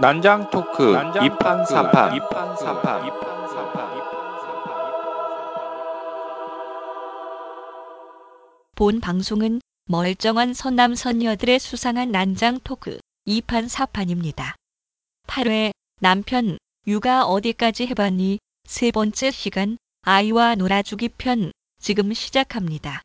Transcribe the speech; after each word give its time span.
난장 0.00 0.48
토크 0.48 0.94
이판 1.22 1.66
사판 1.66 2.18
본 8.74 9.00
방송은 9.00 9.60
멀쩡한 9.84 10.54
선남 10.54 10.94
선녀들의 10.94 11.58
수상한 11.58 12.12
난장 12.12 12.60
토크 12.64 12.98
2판 13.28 13.68
4판입니다. 13.68 14.54
8회 15.26 15.72
남편 16.00 16.56
육아 16.86 17.26
어디까지 17.26 17.86
해봤니 17.88 18.38
세 18.64 18.90
번째 18.90 19.30
시간 19.30 19.76
아이와 20.06 20.54
놀아주기 20.54 21.10
편 21.18 21.52
지금 21.78 22.14
시작합니다. 22.14 23.02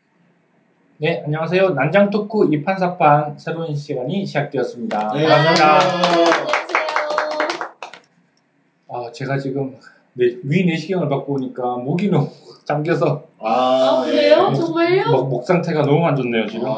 네, 1.00 1.22
안녕하세요. 1.26 1.72
난장 1.72 2.10
토크 2.10 2.50
2판 2.50 2.78
4판 2.78 3.38
새로운 3.38 3.76
시간이 3.76 4.26
시작되었습니다. 4.26 5.12
네, 5.14 5.28
반갑습니다. 5.28 6.65
아, 8.96 9.12
제가 9.12 9.38
지금 9.38 9.76
네, 10.14 10.38
위 10.44 10.66
내시경을 10.66 11.10
받고 11.10 11.34
오니까 11.34 11.76
목이 11.78 12.08
너무 12.10 12.30
잠겨서 12.64 13.26
아, 13.40 14.02
아 14.02 14.06
그래요? 14.06 14.48
예. 14.52 14.56
정말요? 14.56 15.12
목, 15.12 15.30
목 15.30 15.46
상태가 15.46 15.82
너무 15.86 16.06
안 16.08 16.16
좋네요, 16.16 16.48
지금. 16.48 16.68
아. 16.68 16.78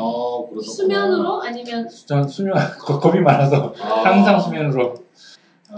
수면으로 0.59 1.41
아니면 1.44 1.88
전 2.08 2.27
수면 2.27 2.55
겁- 2.80 2.99
겁이 2.99 3.20
많아서 3.20 3.72
아. 3.80 4.02
항상 4.03 4.39
수면으로 4.39 4.95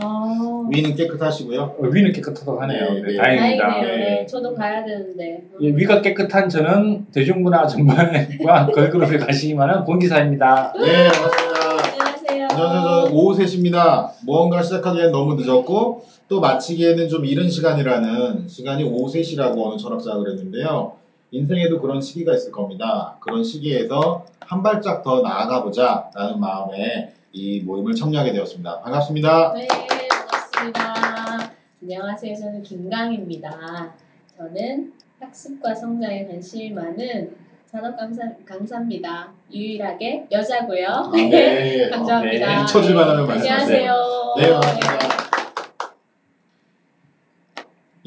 아 0.02 0.68
위는 0.72 0.96
깨끗하시고요. 0.96 1.62
어, 1.62 1.86
위는 1.86 2.14
깨끗하다고 2.14 2.62
하네요. 2.62 2.94
네, 2.94 3.02
네, 3.02 3.08
네. 3.12 3.18
다행입니다. 3.18 3.68
다행이네요. 3.68 3.98
네. 3.98 4.06
네. 4.22 4.26
저도 4.26 4.56
가야 4.56 4.86
되는데. 4.86 5.44
예, 5.62 5.68
위가 5.76 6.02
깨끗한 6.02 6.48
저는 6.48 7.08
대중문화 7.12 7.68
전반과 7.68 8.68
걸그룹에 8.74 9.18
관심이 9.18 9.56
공기사입니다. 9.84 10.74
네, 10.78 11.10
반갑습니다. 11.10 11.92
안녕하세요. 11.92 12.48
안녕하세요. 12.52 12.89
오후 13.12 13.38
3시입니다. 13.38 14.12
무언가 14.26 14.62
시작하기엔 14.62 15.12
너무 15.12 15.36
늦었고 15.36 16.06
또 16.28 16.40
마치기에는 16.40 17.10
좀 17.10 17.26
이른 17.26 17.50
시간이라는 17.50 18.48
시간이 18.48 18.84
오후 18.84 19.12
3시라고 19.12 19.66
어느 19.66 19.78
철학자가 19.78 20.20
그랬는데요. 20.20 20.94
인생에도 21.32 21.80
그런 21.80 22.02
시기가 22.02 22.34
있을 22.34 22.52
겁니다. 22.52 23.18
그런 23.20 23.44
시기에서 23.44 24.26
한 24.40 24.64
발짝 24.64 25.04
더 25.04 25.22
나아가 25.22 25.64
보자 25.64 26.10
라는 26.16 26.40
마음에 26.40 27.14
이 27.32 27.62
모임을 27.62 27.94
참여하게 27.94 28.34
되었습니다. 28.34 28.82
반갑습니다. 28.82 29.54
네, 29.54 29.68
반갑습니다. 29.68 31.52
안녕하세요. 31.82 32.36
저는 32.36 32.64
김강입니다. 32.64 33.94
저는 34.38 34.94
학습과 35.20 35.76
성장에 35.76 36.26
관심이 36.26 36.72
많은 36.72 37.36
산업 37.72 37.96
강사, 37.96 38.24
강사입니다. 38.46 39.32
유일하게 39.54 40.26
여자고요. 40.32 40.88
아, 40.88 41.12
네. 41.12 41.88
감사합니다. 41.94 42.56
네, 42.56 42.64
잊혀질만 42.64 43.10
하면 43.10 43.30
안녕하세요. 43.30 43.94
네, 44.38 44.50
반갑습니다. 44.50 45.00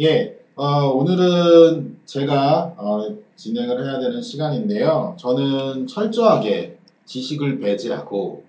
예, 0.01 0.37
어, 0.57 0.89
오늘은 0.89 1.97
제가 2.05 2.75
어, 2.77 3.07
진행을 3.37 3.87
해야 3.87 4.01
되는 4.01 4.21
시간인데요. 4.21 5.15
저는 5.17 5.87
철저하게 5.87 6.79
지식을 7.05 7.61
배제하고 7.61 8.43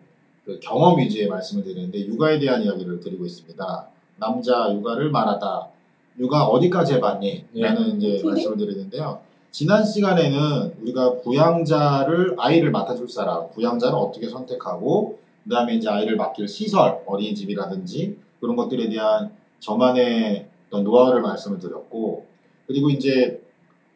그 0.45 0.59
경험 0.63 0.97
위주의 0.97 1.27
말씀을 1.27 1.63
드리는데 1.63 2.07
육아에 2.07 2.39
대한 2.39 2.63
이야기를 2.63 3.01
드리고 3.01 3.23
있습니다. 3.27 3.87
남자 4.17 4.73
육아를 4.73 5.11
말하다. 5.11 5.67
육아 6.17 6.45
어디까지 6.45 6.95
해봤니? 6.95 7.45
라는 7.53 8.01
이제 8.01 8.19
말씀을 8.25 8.57
드리는데요. 8.57 9.21
지난 9.53 9.85
시간에는 9.85 10.73
우리가 10.81 11.21
부양자를 11.21 12.35
아이를 12.39 12.71
맡아줄 12.71 13.07
사람, 13.07 13.51
부양자를 13.51 13.95
어떻게 13.95 14.27
선택하고 14.27 15.19
그 15.43 15.49
다음에 15.49 15.75
이제 15.75 15.87
아이를 15.89 16.17
맡길 16.17 16.47
시설, 16.47 17.03
어린이집이라든지 17.05 18.17
그런 18.39 18.55
것들에 18.55 18.89
대한 18.89 19.31
저만의 19.59 20.47
어떤 20.67 20.83
노하우를 20.83 21.21
말씀을 21.21 21.59
드렸고 21.59 22.25
그리고 22.67 22.89
이제 22.89 23.39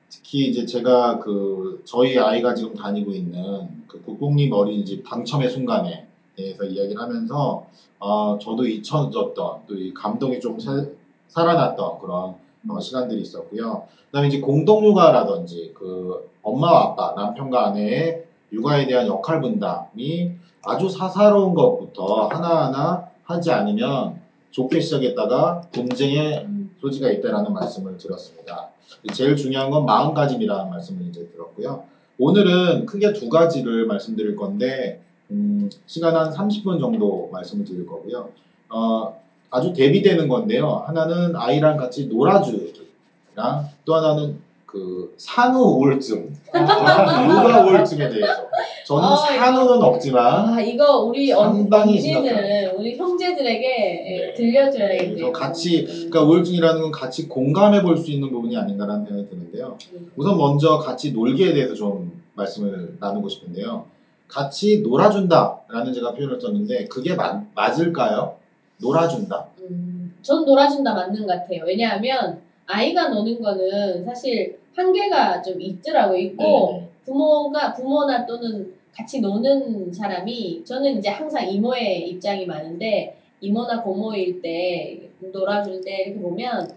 특히 0.10 0.48
이제 0.48 0.66
제가 0.66 1.20
그 1.20 1.82
저희 1.86 2.20
아이가 2.20 2.54
지금 2.54 2.76
다니고 2.76 3.12
있는 3.12 3.84
그 3.88 4.02
국공립 4.04 4.54
어린이집 4.54 5.04
당첨의 5.08 5.50
순간에 5.50 6.08
대해서 6.36 6.66
이야기를 6.66 7.02
하면서 7.02 7.66
어, 8.00 8.38
저도 8.40 8.68
잊혀졌던 8.68 9.34
또 9.68 9.76
이 9.76 9.94
감동이 9.94 10.40
좀 10.40 10.60
사- 10.60 10.86
살아났던 11.30 12.00
그런 12.00 12.36
어, 12.70 12.80
시간들이 12.80 13.22
있었고요. 13.22 13.84
그다음에 14.08 14.28
이제 14.28 14.40
공동 14.40 14.86
육아라든지 14.86 15.72
그 15.74 16.30
엄마와 16.42 16.84
아빠, 16.84 17.14
남편과 17.16 17.68
아내의 17.68 18.24
육아에 18.52 18.88
대한 18.88 19.08
역할 19.08 19.42
분담이 19.42 20.32
아주 20.64 20.90
사사로운 20.90 21.54
것부터 21.54 22.28
하나하나 22.28 23.10
하지 23.24 23.52
않으면 23.52 24.20
좋게 24.52 24.80
시작했다가 24.80 25.62
분쟁의 25.72 26.46
음, 26.46 26.76
소지가 26.80 27.10
있다라는 27.10 27.54
말씀을 27.54 27.98
드렸습니다. 27.98 28.70
제일 29.14 29.36
중요한 29.36 29.70
건 29.70 29.86
마음가짐이라는 29.86 30.70
말씀을 30.70 31.08
이제 31.08 31.28
들었고요. 31.34 31.84
오늘은 32.18 32.86
크게 32.86 33.14
두 33.14 33.30
가지를 33.30 33.86
말씀드릴 33.86 34.36
건데 34.36 35.02
음, 35.30 35.70
시간 35.86 36.16
한 36.16 36.32
30분 36.32 36.80
정도 36.80 37.30
말씀을 37.32 37.66
드릴 37.66 37.86
거고요. 37.86 38.30
어, 38.70 39.22
아주 39.50 39.74
대비되는 39.74 40.28
건데요. 40.28 40.84
하나는 40.88 41.36
아이랑 41.36 41.78
같이 41.78 42.08
놀아주기랑 42.08 43.70
또 43.86 43.96
하나는 43.96 44.40
그 44.66 45.14
산후 45.18 45.62
우울증, 45.78 46.30
육아 46.54 47.64
우울증에 47.64 48.10
대해서 48.10 48.48
저는 48.86 49.04
아, 49.04 49.16
산후는 49.16 49.82
없지만 49.82 50.50
아 50.54 50.62
이거 50.62 51.00
우리 51.00 51.30
상당히 51.30 52.14
언니는 52.14 52.76
우리 52.76 52.98
형제들에게 52.98 53.66
예, 53.66 54.26
네. 54.28 54.34
들려줘야겠네요. 54.34 55.16
그래서 55.16 55.32
같이 55.32 55.80
음. 55.82 56.10
그러니까 56.10 56.24
우울증이라는 56.24 56.82
건 56.82 56.92
같이 56.92 57.28
공감해 57.30 57.82
볼 57.82 57.98
수 57.98 58.12
있는 58.12 58.30
부분이 58.30 58.56
아닌가라는 58.58 59.06
생각이 59.06 59.30
드는데요. 59.30 59.78
음. 59.94 60.12
우선 60.18 60.38
먼저 60.38 60.78
같이 60.78 61.12
놀기에 61.14 61.54
대해서 61.54 61.74
좀 61.74 62.22
말씀을 62.36 62.98
나누고 63.00 63.30
싶은데요. 63.30 63.86
같이 64.28 64.82
놀아준다라는 64.82 65.94
제가 65.94 66.14
표현을 66.14 66.40
썼는데 66.42 66.86
그게 66.88 67.16
맞, 67.16 67.42
맞을까요? 67.56 68.36
놀아준다. 68.80 69.48
음, 69.60 70.16
전 70.22 70.46
놀아준다 70.46 70.94
맞는 70.94 71.22
것 71.22 71.28
같아요. 71.28 71.64
왜냐하면 71.66 72.42
아이가 72.66 73.08
노는 73.10 73.42
거는 73.42 74.04
사실 74.06 74.60
한계가 74.76 75.42
좀 75.42 75.60
있더라고 75.60 76.16
있고 76.16 76.44
네. 76.44 76.90
부모가 77.06 77.74
부모나 77.74 78.26
또는 78.26 78.74
같이 78.94 79.22
노는 79.22 79.92
사람이 79.94 80.64
저는 80.66 81.00
이제 81.00 81.10
항상 81.10 81.48
이모의 81.48 82.10
입장이 82.10 82.46
많은데 82.46 83.18
이모나 83.40 83.82
고모일 83.82 84.42
때 84.42 85.10
놀아줄 85.20 85.82
때 85.82 86.04
이렇게 86.06 86.20
보면 86.20 86.68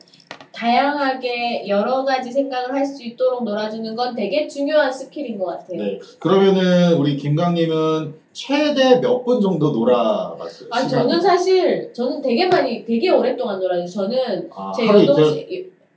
다양하게 0.53 1.69
여러 1.69 2.05
가지 2.05 2.31
생각을 2.33 2.75
할 2.75 2.85
수 2.87 3.03
있도록 3.05 3.45
놀아주는 3.45 3.95
건 3.95 4.15
되게 4.17 4.49
중요한 4.49 4.91
스킬인 4.93 5.39
것 5.39 5.47
같아요. 5.47 5.79
네. 5.83 5.99
그러면은 6.19 6.95
우리 6.99 7.17
김강님은 7.17 8.15
최대 8.33 9.01
몇 9.01 9.25
분 9.25 9.41
정도 9.41 9.71
놀아봤어요? 9.71 10.69
아 10.73 10.81
시간이? 10.81 10.89
저는 10.91 11.21
사실 11.21 11.93
저는 11.93 12.21
되게 12.23 12.47
많이 12.47 12.85
되게 12.85 13.11
오랫동안 13.11 13.61
놀아요. 13.61 13.87
저는 13.87 14.49
아, 14.55 14.73
제 14.75 14.87
하루 14.87 15.03
여동생? 15.03 15.47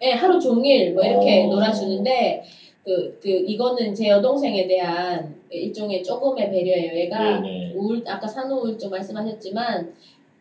예, 0.01 0.11
하루 0.11 0.39
종일 0.39 0.93
뭐 0.93 1.03
이렇게 1.03 1.45
어. 1.45 1.47
놀아주는데 1.49 2.43
그, 2.83 3.17
그 3.21 3.29
이거는 3.29 3.95
제 3.95 4.09
여동생에 4.09 4.67
대한 4.67 5.35
일종의 5.49 6.03
조금의 6.03 6.51
배려예요. 6.51 6.93
얘가 6.99 7.39
네네. 7.39 7.73
우울 7.75 8.03
아까 8.05 8.27
산후 8.27 8.55
우울증 8.61 8.89
말씀하셨지만 8.89 9.93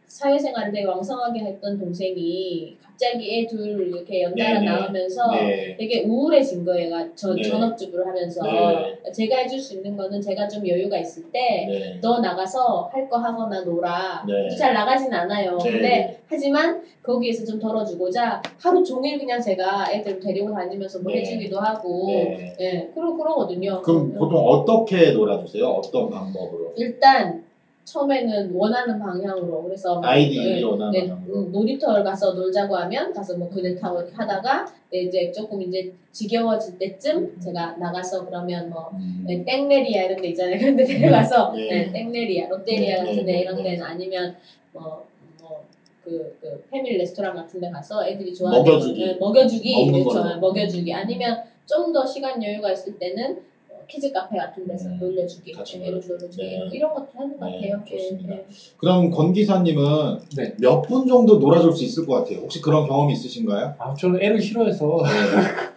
사회생활을 0.09 0.73
되게 0.73 0.85
왕성하게 0.87 1.41
했던 1.41 1.79
동생이 1.79 2.77
갑자기 3.03 3.41
애 3.41 3.47
둘 3.49 3.89
이렇게 3.89 4.23
연달아 4.23 4.61
네네. 4.61 4.65
나오면서 4.65 5.31
네. 5.33 5.77
되게 5.77 6.05
우울해진 6.05 6.65
거예요. 6.65 6.87
얘가 6.87 7.05
전, 7.17 7.35
네. 7.35 7.43
전업주부를 7.43 8.07
하면서 8.07 8.41
네. 8.45 9.13
제가 9.13 9.39
해줄 9.39 9.59
수 9.59 9.75
있는 9.75 9.97
거는 9.97 10.21
제가 10.21 10.47
좀 10.47 10.67
여유가 10.69 10.97
있을 10.99 11.25
때 11.33 11.67
네. 11.69 11.99
너 12.01 12.21
나가서 12.21 12.89
할 12.93 13.03
거 13.09 13.19
하거나 13.19 13.63
놀아. 13.63 14.25
네. 14.27 14.49
잘 14.57 14.73
나가진 14.73 15.13
않아요. 15.13 15.59
네. 15.59 15.71
근데 15.73 16.19
하지만 16.29 16.81
거기에서 17.03 17.45
좀 17.45 17.59
덜어주고자 17.59 18.41
하루 18.61 18.85
종일 18.85 19.19
그냥 19.19 19.41
제가 19.41 19.93
애들 19.93 20.21
데리고 20.21 20.53
다니면서 20.55 21.01
뭐 21.01 21.13
네. 21.13 21.19
해주기도 21.21 21.59
하고 21.59 22.07
네. 22.07 22.57
예 22.61 22.89
그러 22.95 23.15
그러거든요. 23.17 23.83
그럼 23.83 24.03
음. 24.03 24.15
보통 24.17 24.39
어떻게 24.47 25.11
놀아주세요? 25.11 25.67
어떤 25.67 26.09
방법으로? 26.09 26.73
일단 26.77 27.43
처음에는 27.85 28.53
원하는 28.55 28.99
방향으로 28.99 29.65
그래서 29.65 29.95
뭐, 29.95 30.05
아이들이 30.05 30.59
예, 30.59 30.63
원하는 30.63 30.93
네, 30.93 31.09
방향으로? 31.09 31.35
음, 31.35 31.53
놀이터를 31.53 32.05
가서 32.05 32.33
놀자고 32.33 32.77
하면 32.77 33.13
가서 33.13 33.37
뭐 33.37 33.49
그네 33.51 33.75
타고 33.75 34.01
이렇게 34.01 34.15
하다가 34.15 34.67
네, 34.91 35.03
이제 35.03 35.33
조금 35.33 35.61
이제 35.63 35.93
지겨워질 36.13 36.79
때쯤 36.79 37.41
제가 37.41 37.77
나가서 37.77 38.25
그러면 38.25 38.71
뭐 38.71 38.91
음. 38.93 39.25
네, 39.27 39.43
땡레리아 39.45 40.05
이런 40.05 40.21
데 40.23 40.29
있잖아요. 40.29 40.59
그런 40.59 40.77
데 40.77 40.85
데려가서 40.85 41.53
네. 41.55 41.69
네, 41.69 41.93
땡레리아, 41.93 42.49
롯데리아 42.49 43.03
네, 43.03 43.09
같은 43.09 43.17
네, 43.17 43.33
데 43.33 43.41
이런 43.41 43.57
네. 43.57 43.63
데는 43.63 43.83
아니면 43.85 44.37
뭐, 44.73 45.07
뭐, 45.41 45.65
그, 46.05 46.37
그, 46.41 46.65
패밀리 46.71 46.99
레스토랑 46.99 47.35
같은 47.35 47.61
데 47.61 47.71
가서 47.71 48.07
애들이 48.07 48.35
좋아하는 48.35 48.65
먹여주기. 48.65 49.05
네, 49.05 49.15
먹여주기. 49.15 49.93
그렇죠. 49.93 50.39
먹여주기. 50.41 50.93
아니면 50.93 51.43
좀 51.67 51.93
더 51.93 52.05
시간 52.07 52.43
여유가 52.43 52.73
있을 52.73 52.99
때는 52.99 53.33
어, 53.35 53.41
키즈 53.89 54.13
카페 54.13 54.37
같은 54.37 54.67
데서 54.67 54.89
음, 54.89 54.99
놀려주기, 55.01 55.53
같이 55.53 55.77
애를 55.77 55.93
놀려주기. 56.01 56.13
놀려주기 56.13 56.43
네. 56.43 56.69
이런 56.73 56.95
것도 56.95 57.09
하는 57.15 57.39
것 57.39 57.47
네, 57.47 57.69
같아요. 57.71 57.85
좋습니다. 57.99 58.35
예, 58.35 58.39
예. 58.39 58.45
그럼 58.79 59.11
권 59.11 59.33
기사님은 59.33 60.19
네. 60.37 60.55
몇 60.61 60.83
분 60.83 61.07
정도 61.07 61.39
놀아줄 61.39 61.73
수 61.73 61.85
있을 61.85 62.07
것 62.07 62.15
같아요. 62.17 62.39
혹시 62.41 62.61
그런 62.61 62.87
경험이 62.87 63.13
있으신가요? 63.15 63.75
아, 63.79 63.95
저는 63.95 64.21
애를 64.23 64.41
싫어해서 64.41 65.03
네. 65.05 65.73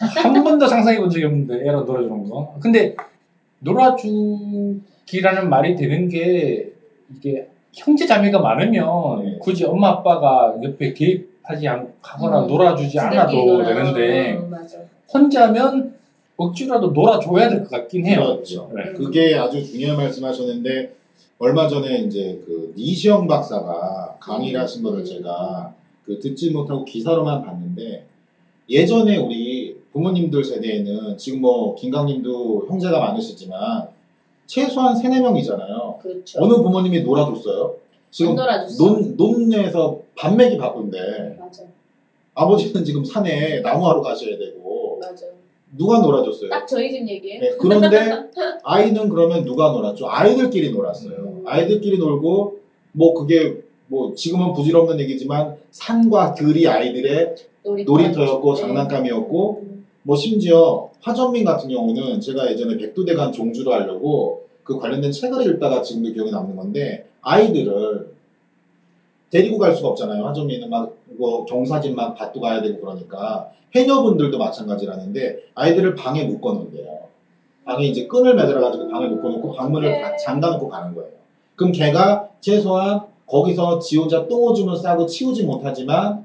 한 0.22 0.44
번도 0.44 0.66
상상해 0.66 0.98
본 0.98 1.10
적이 1.10 1.26
없는데 1.26 1.62
애랑 1.66 1.84
놀아주는 1.84 2.28
거. 2.28 2.56
근데 2.60 2.94
놀아주기라는 3.60 5.48
말이 5.50 5.76
되는 5.76 6.08
게 6.08 6.72
이게 7.14 7.48
형제 7.72 8.06
자매가 8.06 8.40
많으면 8.40 9.24
네. 9.24 9.38
굳이 9.40 9.64
엄마 9.64 9.88
아빠가 9.90 10.54
옆에 10.62 10.92
개입하지 10.92 11.68
않거나 11.68 12.42
음. 12.42 12.46
놀아주지 12.46 12.98
않아도. 12.98 13.62
되는데 13.64 14.36
어. 14.38 14.48
혼자면 15.12 15.89
억지로라도 16.44 16.88
놀아줘야 16.88 17.48
될 17.48 17.62
것 17.64 17.70
같긴 17.70 18.06
해요. 18.06 18.20
그렇죠. 18.20 18.70
네. 18.74 18.92
그게 18.92 19.34
아주 19.36 19.62
중요한 19.64 19.96
말씀하셨는데 19.98 20.94
얼마 21.38 21.68
전에 21.68 21.98
이제 21.98 22.42
그 22.46 22.72
이시영 22.76 23.26
박사가 23.26 24.16
강의를 24.20 24.60
음. 24.60 24.62
하신 24.62 24.82
거를 24.82 25.00
음. 25.00 25.04
제가 25.04 25.74
그 26.04 26.18
듣지 26.18 26.50
못하고 26.50 26.84
기사로만 26.84 27.42
봤는데 27.44 28.06
예전에 28.68 29.16
우리 29.18 29.76
부모님들 29.92 30.44
세대에는 30.44 31.18
지금 31.18 31.40
뭐 31.40 31.74
김강님도 31.74 32.66
형제가 32.68 32.98
많으시지만 33.00 33.88
최소한 34.46 34.94
세네 34.96 35.20
명이잖아요. 35.20 35.98
그렇죠. 36.02 36.38
어느 36.42 36.54
부모님이 36.54 37.02
놀아줬어요? 37.02 37.76
지금. 38.10 38.34
논, 38.78 39.16
논에서 39.16 40.00
밥 40.16 40.34
먹이 40.36 40.56
바쁜데 40.58 41.36
맞아, 41.38 41.62
아버지는 42.34 42.84
지금 42.84 43.04
산에 43.04 43.60
나무하러 43.60 44.00
가셔야 44.02 44.36
되고 44.38 44.98
맞아. 45.00 45.26
누가 45.76 46.00
놀아줬어요? 46.00 46.50
딱 46.50 46.66
저희 46.66 46.90
집 46.90 47.08
얘기예요. 47.08 47.40
네, 47.40 47.50
그런데 47.58 48.24
아이는 48.64 49.08
그러면 49.08 49.44
누가 49.44 49.70
놀았죠? 49.70 50.08
아이들끼리 50.08 50.70
놀았어요. 50.72 51.12
음. 51.12 51.42
아이들끼리 51.46 51.98
놀고 51.98 52.58
뭐 52.92 53.14
그게 53.14 53.58
뭐 53.86 54.14
지금은 54.14 54.52
부질없는 54.52 54.98
얘기지만 55.00 55.56
산과 55.70 56.34
들이 56.34 56.66
아이들의 56.66 57.34
놀이터. 57.64 57.92
놀이터 57.92 58.26
였고 58.26 58.54
네. 58.54 58.60
장난감이었고 58.62 59.60
음. 59.62 59.86
뭐 60.02 60.16
심지어 60.16 60.90
화전민 61.00 61.44
같은 61.44 61.68
경우는 61.68 62.20
제가 62.20 62.50
예전에 62.50 62.76
백두대간 62.76 63.32
종주를 63.32 63.72
하려고 63.72 64.46
그 64.64 64.78
관련된 64.78 65.12
책을 65.12 65.46
읽다가 65.46 65.82
지금도 65.82 66.12
기억에 66.12 66.30
남는 66.30 66.56
건데 66.56 67.06
아이들을 67.22 68.10
데리고 69.30 69.58
갈 69.58 69.74
수가 69.74 69.88
없잖아요. 69.88 70.24
화전민은 70.24 70.68
막 70.68 70.96
뭐 71.20 71.44
경사진 71.44 71.94
막 71.94 72.14
밭도 72.14 72.40
가야 72.40 72.62
되고 72.62 72.80
그러니까 72.80 73.50
해녀분들도 73.74 74.38
마찬가지라는데 74.38 75.50
아이들을 75.54 75.94
방에 75.94 76.24
묶어놓은대요. 76.24 77.00
방에 77.66 77.86
이제 77.86 78.06
끈을 78.06 78.34
매달아 78.34 78.58
가지고 78.58 78.88
방에 78.88 79.06
묶어놓고 79.06 79.52
방문을 79.52 80.00
다 80.00 80.16
잠가놓고 80.16 80.68
가는 80.68 80.94
거예요. 80.94 81.10
그럼 81.54 81.72
걔가 81.72 82.28
최소한 82.40 83.02
거기서 83.26 83.78
지 83.78 83.98
혼자 83.98 84.26
똥 84.26 84.42
오줌을 84.42 84.76
싸고 84.76 85.06
치우지 85.06 85.44
못하지만 85.44 86.24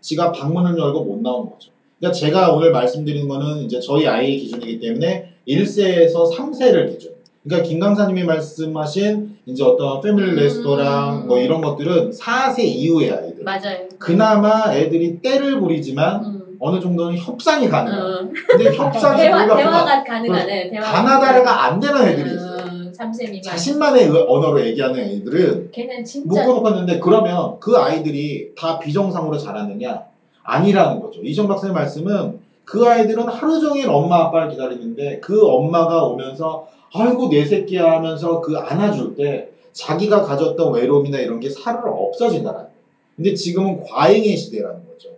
지가 0.00 0.30
방문을 0.30 0.78
열고 0.78 1.04
못 1.04 1.20
나오는 1.20 1.50
거죠. 1.50 1.72
그러니까 1.98 2.18
제가 2.18 2.54
오늘 2.54 2.70
말씀드리는 2.70 3.26
거는 3.26 3.62
이제 3.64 3.80
저희 3.80 4.06
아이의 4.06 4.38
기준이기 4.38 4.78
때문에 4.78 5.32
1세에서 5.48 6.32
3세를 6.32 6.90
기준. 6.90 7.14
그러니까 7.42 7.68
김 7.68 7.80
강사님이 7.80 8.24
말씀하신 8.24 9.35
이제 9.48 9.62
어떤 9.62 10.00
패밀리 10.00 10.30
음. 10.32 10.36
레스토랑 10.36 11.28
뭐 11.28 11.38
이런 11.38 11.60
것들은 11.60 12.10
4세 12.10 12.58
이후의 12.64 13.12
아이들. 13.12 13.44
맞아요. 13.44 13.78
그나마 13.98 14.74
애들이 14.74 15.20
때를 15.20 15.60
부리지만 15.60 16.24
음. 16.24 16.56
어느 16.58 16.80
정도는 16.80 17.16
협상이 17.16 17.68
가능한. 17.68 18.00
어. 18.02 18.28
근데 18.48 18.74
협상이 18.74 19.20
대화. 19.22 19.46
대화가 19.46 20.02
가능하네. 20.02 20.70
대화. 20.70 20.82
가나다라가 20.82 21.64
안 21.64 21.78
되는 21.78 22.02
애들이 22.08 22.34
있어요. 22.34 22.56
음, 22.64 22.92
3세 22.98 23.24
미만. 23.30 23.42
자신만의 23.42 24.08
의- 24.08 24.24
언어로 24.28 24.60
얘기하는 24.66 24.98
애들은 24.98 25.70
걔는 25.72 26.04
진짜 26.04 26.26
묶어놓았는데 26.44 26.98
그러면 26.98 27.54
그 27.60 27.76
아이들이 27.76 28.48
다 28.58 28.80
비정상으로 28.80 29.38
자랐느냐? 29.38 30.00
아니라는 30.42 31.00
거죠. 31.00 31.20
이정 31.22 31.46
박사의 31.46 31.72
말씀은 31.72 32.40
그 32.64 32.84
아이들은 32.84 33.28
하루 33.28 33.60
종일 33.60 33.88
엄마 33.90 34.22
아빠를 34.24 34.48
기다리는데 34.50 35.20
그 35.20 35.46
엄마가 35.46 36.02
오면서 36.04 36.66
아이고 36.94 37.28
내 37.28 37.44
새끼야 37.44 37.92
하면서 37.92 38.40
그 38.40 38.56
안아줄 38.56 39.16
때 39.16 39.50
자기가 39.72 40.22
가졌던 40.22 40.72
외로움이나 40.72 41.18
이런 41.18 41.40
게 41.40 41.50
사르르 41.50 41.90
없어진다는 41.90 42.58
거예요. 42.58 42.70
근데 43.16 43.34
지금은 43.34 43.84
과잉의 43.84 44.36
시대라는 44.36 44.86
거죠. 44.86 45.10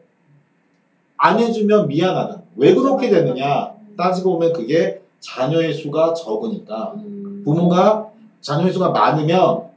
안 1.16 1.38
해주면 1.38 1.88
미안하다. 1.88 2.42
왜 2.56 2.74
그렇게 2.74 3.08
됐느냐? 3.10 3.72
따지고 3.96 4.34
보면 4.34 4.52
그게 4.52 5.00
자녀의 5.20 5.74
수가 5.74 6.14
적으니까 6.14 6.94
음. 6.96 7.42
부모가 7.44 8.10
자녀의 8.40 8.72
수가 8.72 8.90
많으면 8.90 9.68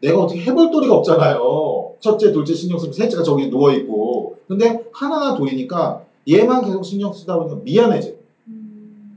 내가 0.00 0.20
어떻게 0.20 0.40
해볼 0.40 0.70
도리가 0.70 0.94
없잖아요. 0.94 1.94
첫째, 2.00 2.30
둘째 2.32 2.54
신경 2.54 2.78
쓰고 2.78 2.92
셋째가 2.92 3.22
저기 3.22 3.50
누워 3.50 3.72
있고. 3.72 4.36
근데 4.46 4.84
하나나 4.92 5.36
둘이니까 5.36 6.02
얘만 6.28 6.64
계속 6.64 6.84
신경 6.84 7.12
쓰다 7.12 7.36
보니까 7.36 7.56
미안해져. 7.64 8.12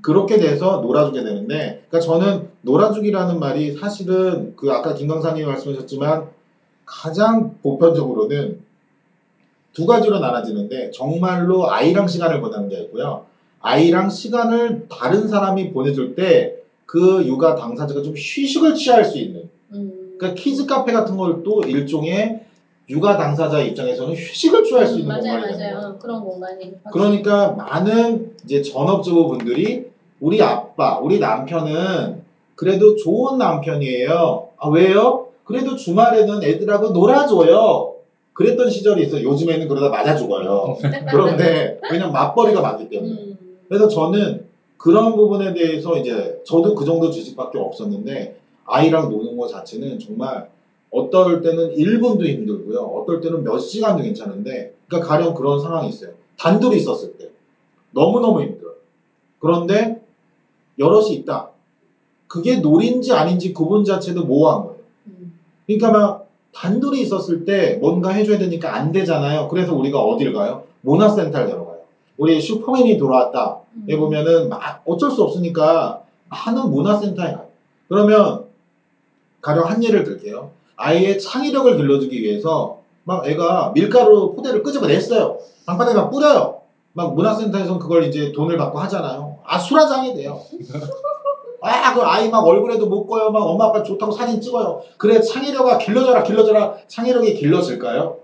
음. 0.01 0.03
그렇게 0.03 0.37
돼서 0.37 0.81
놀아주게 0.81 1.23
되는데, 1.23 1.83
그러니까 1.89 1.99
저는 1.99 2.47
놀아주기라는 2.61 3.39
말이 3.39 3.73
사실은 3.73 4.53
그 4.55 4.71
아까 4.71 4.93
김 4.93 5.07
강사님이 5.07 5.45
말씀하셨지만 5.45 6.27
가장 6.85 7.55
보편적으로는 7.61 8.59
두 9.73 9.85
가지로 9.85 10.19
나눠지는데 10.19 10.91
정말로 10.91 11.71
아이랑 11.71 12.07
시간을 12.07 12.41
보내는 12.41 12.67
게 12.67 12.81
있고요. 12.81 13.23
아이랑 13.61 14.09
시간을 14.09 14.87
다른 14.89 15.27
사람이 15.27 15.71
보내줄 15.71 16.15
때 16.15 16.61
그 16.91 17.25
육아 17.25 17.55
당사자가 17.55 18.01
좀 18.01 18.11
휴식을 18.13 18.75
취할 18.75 19.05
수 19.05 19.17
있는 19.17 19.47
음. 19.71 20.15
그러니까 20.17 20.41
키즈 20.41 20.65
카페 20.65 20.91
같은 20.91 21.15
걸 21.15 21.41
또 21.41 21.61
일종의 21.63 22.41
육아 22.89 23.15
당사자 23.15 23.61
입장에서는 23.61 24.13
휴식을 24.13 24.65
취할 24.65 24.85
수 24.85 24.95
음, 24.95 24.99
있는 24.99 25.07
맞아요, 25.07 25.21
공간이 25.23 25.41
되는 25.53 25.57
거예요. 25.57 25.75
맞아요. 25.79 25.99
그런 25.99 26.19
공간이. 26.21 26.73
그러니까 26.91 27.51
많은 27.53 28.33
이제 28.43 28.61
전업주부분들이 28.61 29.85
우리 30.21 30.41
아빠, 30.41 30.99
우리 30.99 31.19
남편은 31.19 32.21
그래도 32.55 32.95
좋은 32.95 33.39
남편이에요. 33.39 34.47
아, 34.57 34.69
왜요? 34.69 35.27
그래도 35.43 35.75
주말에는 35.75 36.43
애들하고 36.43 36.89
놀아줘요. 36.91 37.95
그랬던 38.33 38.69
시절이 38.69 39.03
있어요. 39.03 39.27
요즘에는 39.27 39.67
그러다 39.67 39.89
맞아 39.89 40.15
죽어요. 40.15 40.77
그런데 41.09 41.79
왜냐면 41.91 42.13
맞벌이가 42.13 42.61
많기 42.61 42.87
때문에. 42.87 43.11
음. 43.11 43.37
그래서 43.67 43.87
저는 43.87 44.45
그런 44.77 45.15
부분에 45.15 45.53
대해서 45.53 45.97
이제 45.97 46.41
저도 46.45 46.75
그 46.75 46.85
정도 46.85 47.09
지식밖에 47.09 47.57
없었는데 47.57 48.35
아이랑 48.65 49.09
노는 49.09 49.35
것 49.37 49.47
자체는 49.47 49.99
정말 49.99 50.49
어떨 50.91 51.41
때는 51.41 51.75
1분도 51.75 52.25
힘들고요. 52.25 52.79
어떨 52.79 53.21
때는 53.21 53.43
몇 53.43 53.57
시간도 53.57 54.03
괜찮은데 54.03 54.73
그러니까 54.87 55.09
가령 55.09 55.33
그런 55.33 55.59
상황이 55.59 55.89
있어요. 55.89 56.11
단둘이 56.37 56.77
있었을 56.77 57.13
때 57.17 57.29
너무너무 57.91 58.41
힘들어요. 58.41 58.75
그런데 59.39 60.00
여럿이 60.81 61.13
있다. 61.13 61.49
그게 62.27 62.57
놀인지 62.57 63.13
아닌지 63.13 63.53
구분 63.53 63.85
자체도 63.85 64.25
모호한 64.25 64.63
거예요. 64.63 64.77
음. 65.07 65.33
그러니까 65.67 65.91
막 65.91 66.27
단둘이 66.53 67.01
있었을 67.01 67.45
때 67.45 67.77
뭔가 67.81 68.09
해줘야 68.09 68.37
되니까 68.37 68.75
안 68.75 68.91
되잖아요. 68.91 69.47
그래서 69.47 69.73
우리가 69.75 69.99
어딜 69.99 70.33
가요? 70.33 70.63
문화센터를 70.81 71.47
데려가요. 71.47 71.81
우리 72.17 72.41
슈퍼맨이 72.41 72.97
돌아왔다. 72.97 73.59
음. 73.75 73.85
해 73.89 73.97
보면은 73.97 74.49
막 74.49 74.81
어쩔 74.85 75.11
수 75.11 75.23
없으니까 75.23 76.01
많은 76.29 76.69
문화센터에 76.69 77.33
가요. 77.33 77.45
그러면 77.87 78.45
가령 79.41 79.65
한 79.65 79.83
예를 79.83 80.03
들게요. 80.03 80.49
아이의 80.75 81.19
창의력을 81.19 81.77
길러주기 81.77 82.21
위해서 82.21 82.79
막 83.03 83.27
애가 83.27 83.71
밀가루 83.73 84.33
포대를 84.33 84.63
끄집어냈어요. 84.63 85.37
방바닥에 85.65 85.95
막 85.95 86.09
뿌려요. 86.09 86.61
막 86.93 87.13
문화센터에서는 87.13 87.79
그걸 87.79 88.03
이제 88.05 88.31
돈을 88.31 88.57
받고 88.57 88.79
하잖아요. 88.79 89.30
아 89.43 89.57
수라장이 89.57 90.13
돼요. 90.13 90.41
아, 91.63 91.93
그 91.93 92.01
아이 92.01 92.29
막 92.29 92.39
얼굴에도 92.45 92.87
못 92.87 93.05
꺼요. 93.05 93.29
막 93.29 93.39
엄마 93.41 93.65
아빠 93.65 93.83
좋다고 93.83 94.11
사진 94.11 94.41
찍어요. 94.41 94.81
그래, 94.97 95.21
창의력아 95.21 95.77
길러져라, 95.77 96.23
길러져라. 96.23 96.75
창의력이 96.87 97.35
길러질까요? 97.35 98.17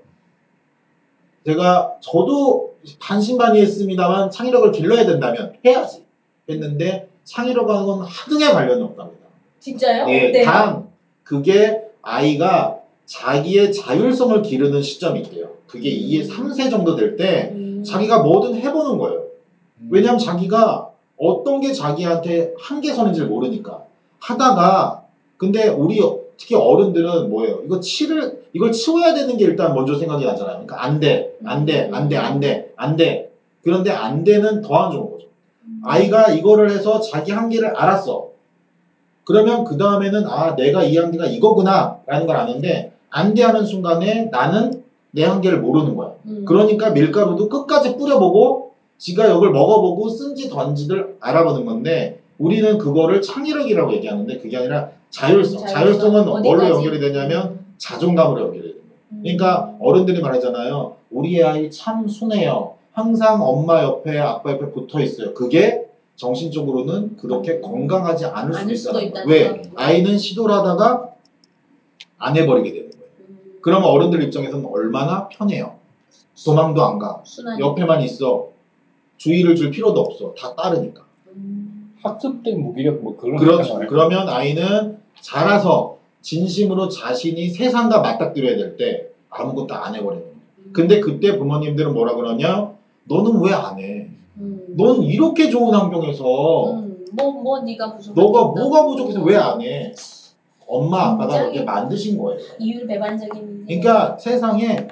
제가, 1.46 1.94
저도 2.02 2.74
반신반의 3.00 3.62
했습니다만 3.62 4.32
창의력을 4.32 4.72
길러야 4.72 5.06
된다면 5.06 5.54
해야지. 5.66 6.04
했는데 6.50 7.10
창의력과는 7.26 8.04
하등의 8.04 8.52
관련이 8.54 8.82
없답니다. 8.82 9.28
진짜요? 9.60 10.06
예, 10.10 10.30
어때요? 10.30 10.44
단, 10.46 10.88
그게 11.24 11.82
아이가 12.02 12.80
자기의 13.06 13.72
자율성을 13.72 14.42
기르는 14.42 14.82
시점이 14.82 15.22
있대요. 15.22 15.50
그게 15.68 15.90
2에 15.92 16.28
3세 16.30 16.70
정도 16.72 16.96
될 16.96 17.16
때 17.18 17.52
음. 17.54 17.84
자기가 17.86 18.20
뭐든 18.24 18.56
해보는 18.56 18.98
거예요. 18.98 19.24
왜냐면 19.90 20.18
자기가 20.18 20.87
어떤 21.18 21.60
게 21.62 21.72
자기한테 21.74 22.54
한계선인지를 22.60 23.28
모르니까 23.28 23.84
하다가 24.20 25.04
근데 25.38 25.68
우리 25.68 26.00
특히 26.38 26.56
어른들은 26.56 27.30
뭐예요? 27.30 27.62
이거 27.66 27.80
치를 27.80 28.40
이걸 28.54 28.72
치워야 28.72 29.14
되는 29.14 29.38
게 29.38 29.46
일단 29.46 29.74
먼저 29.74 29.96
생각이 29.98 30.24
나잖아요. 30.26 30.54
그러니까 30.66 30.84
안 30.84 31.00
돼, 31.00 31.32
안 31.44 31.66
돼, 31.66 31.90
안 31.92 32.08
돼, 32.10 32.18
안 32.18 32.40
돼, 32.40 32.72
안 32.76 32.96
돼. 32.96 33.30
그런데 33.64 33.90
안 33.92 34.24
돼는 34.24 34.62
더 34.62 34.76
안 34.76 34.92
좋은 34.92 35.10
거죠. 35.12 35.28
아이가 35.84 36.30
이거를 36.30 36.70
해서 36.72 37.00
자기 37.00 37.32
한계를 37.32 37.76
알았어. 37.76 38.28
그러면 39.24 39.64
그 39.64 39.78
다음에는 39.78 40.26
아 40.28 40.56
내가 40.56 40.84
이 40.84 40.96
한계가 40.98 41.26
이거구나 41.26 41.98
라는 42.06 42.26
걸 42.26 42.36
아는데 42.38 42.92
안 43.10 43.34
돼 43.34 43.44
하는 43.44 43.66
순간에 43.66 44.30
나는 44.32 44.82
내 45.12 45.24
한계를 45.26 45.60
모르는 45.60 45.96
거야. 45.96 46.12
음. 46.26 46.46
그러니까 46.46 46.92
밀가루도 46.92 47.50
끝까지 47.50 47.96
뿌려보고 47.98 48.67
지가 48.98 49.28
이걸 49.28 49.52
먹어보고 49.52 50.10
쓴지 50.10 50.50
던지를 50.50 51.18
알아보는 51.20 51.66
건데 51.66 52.22
우리는 52.38 52.78
그거를 52.78 53.22
창의력이라고 53.22 53.94
얘기하는데 53.94 54.38
그게 54.40 54.58
아니라 54.58 54.90
자율성. 55.10 55.60
자율성. 55.66 55.68
자율성은 55.68 56.44
뭘로? 56.44 56.70
연결이 56.70 57.00
되냐면 57.00 57.60
자존감으로 57.78 58.42
연결이 58.42 58.62
거예요. 58.62 58.84
음. 59.12 59.20
그러니까 59.22 59.74
어른들이 59.80 60.22
말하잖아요. 60.22 60.96
우리 61.12 61.44
아이 61.44 61.72
참 61.72 62.08
순해요. 62.08 62.76
항상 62.92 63.42
엄마 63.42 63.84
옆에 63.84 64.18
아빠 64.20 64.52
옆에 64.52 64.72
붙어 64.72 65.00
있어요. 65.00 65.34
그게 65.34 65.86
정신적으로는 66.16 67.18
그렇게 67.18 67.62
건강하지 67.62 68.26
않을 68.26 68.54
수도 68.54 68.76
수도 68.76 68.94
거예요. 69.12 69.28
왜? 69.28 69.48
거. 69.50 69.70
아이는 69.76 70.18
시도를 70.18 70.54
하다가 70.56 71.12
안 72.18 72.36
해버리게 72.36 72.72
되는 72.74 72.90
거예요. 72.90 73.04
음. 73.30 73.40
그러면 73.62 73.90
어른들 73.90 74.24
입장에서는 74.24 74.66
얼마나 74.66 75.28
편해요. 75.30 75.76
도망도 76.44 76.84
안 76.84 76.98
가. 77.00 77.22
순환이. 77.24 77.62
옆에만 77.62 78.02
있어. 78.02 78.50
주의를 79.18 79.56
줄 79.56 79.72
필요도 79.72 80.00
없어. 80.00 80.34
다 80.38 80.54
따르니까. 80.56 81.04
음. 81.36 81.94
학습된 82.02 82.62
무기력 82.62 83.02
뭐 83.04 83.16
그런 83.18 83.38
그렇죠. 83.38 83.80
그러면 83.88 84.30
아이는 84.30 84.98
자라서 85.22 85.98
진심으로 86.22 86.90
자신이 86.90 87.50
세상과 87.50 88.02
맞닥뜨려야 88.02 88.56
될 88.58 88.78
때 88.78 89.08
아무것도 89.30 89.74
안 89.74 89.96
해버리는 89.96 90.24
거예요. 90.24 90.38
근데 90.74 91.00
그때 91.00 91.38
부모님들은 91.38 91.94
뭐라 91.94 92.16
그러냐? 92.16 92.72
너는 93.06 93.42
왜 93.42 93.54
안 93.54 93.80
해? 93.80 94.08
음. 94.38 94.76
넌 94.78 95.02
이렇게 95.04 95.50
좋은 95.50 95.74
환경에서 95.74 96.72
음. 96.74 97.06
뭐, 97.14 97.32
뭐 97.32 97.60
네가 97.62 97.96
부족해. 97.96 98.20
너가 98.22 98.44
뭐가 98.46 98.86
부족해서 98.86 99.22
왜 99.24 99.36
안 99.36 99.62
해? 99.62 99.94
엄마 100.68 101.12
아빠가 101.12 101.40
그렇게 101.40 101.64
만드신 101.64 102.18
거예요. 102.22 102.40
이율 102.60 102.86
배반적인. 102.86 103.66
그러니까 103.66 104.18
세상에 104.20 104.88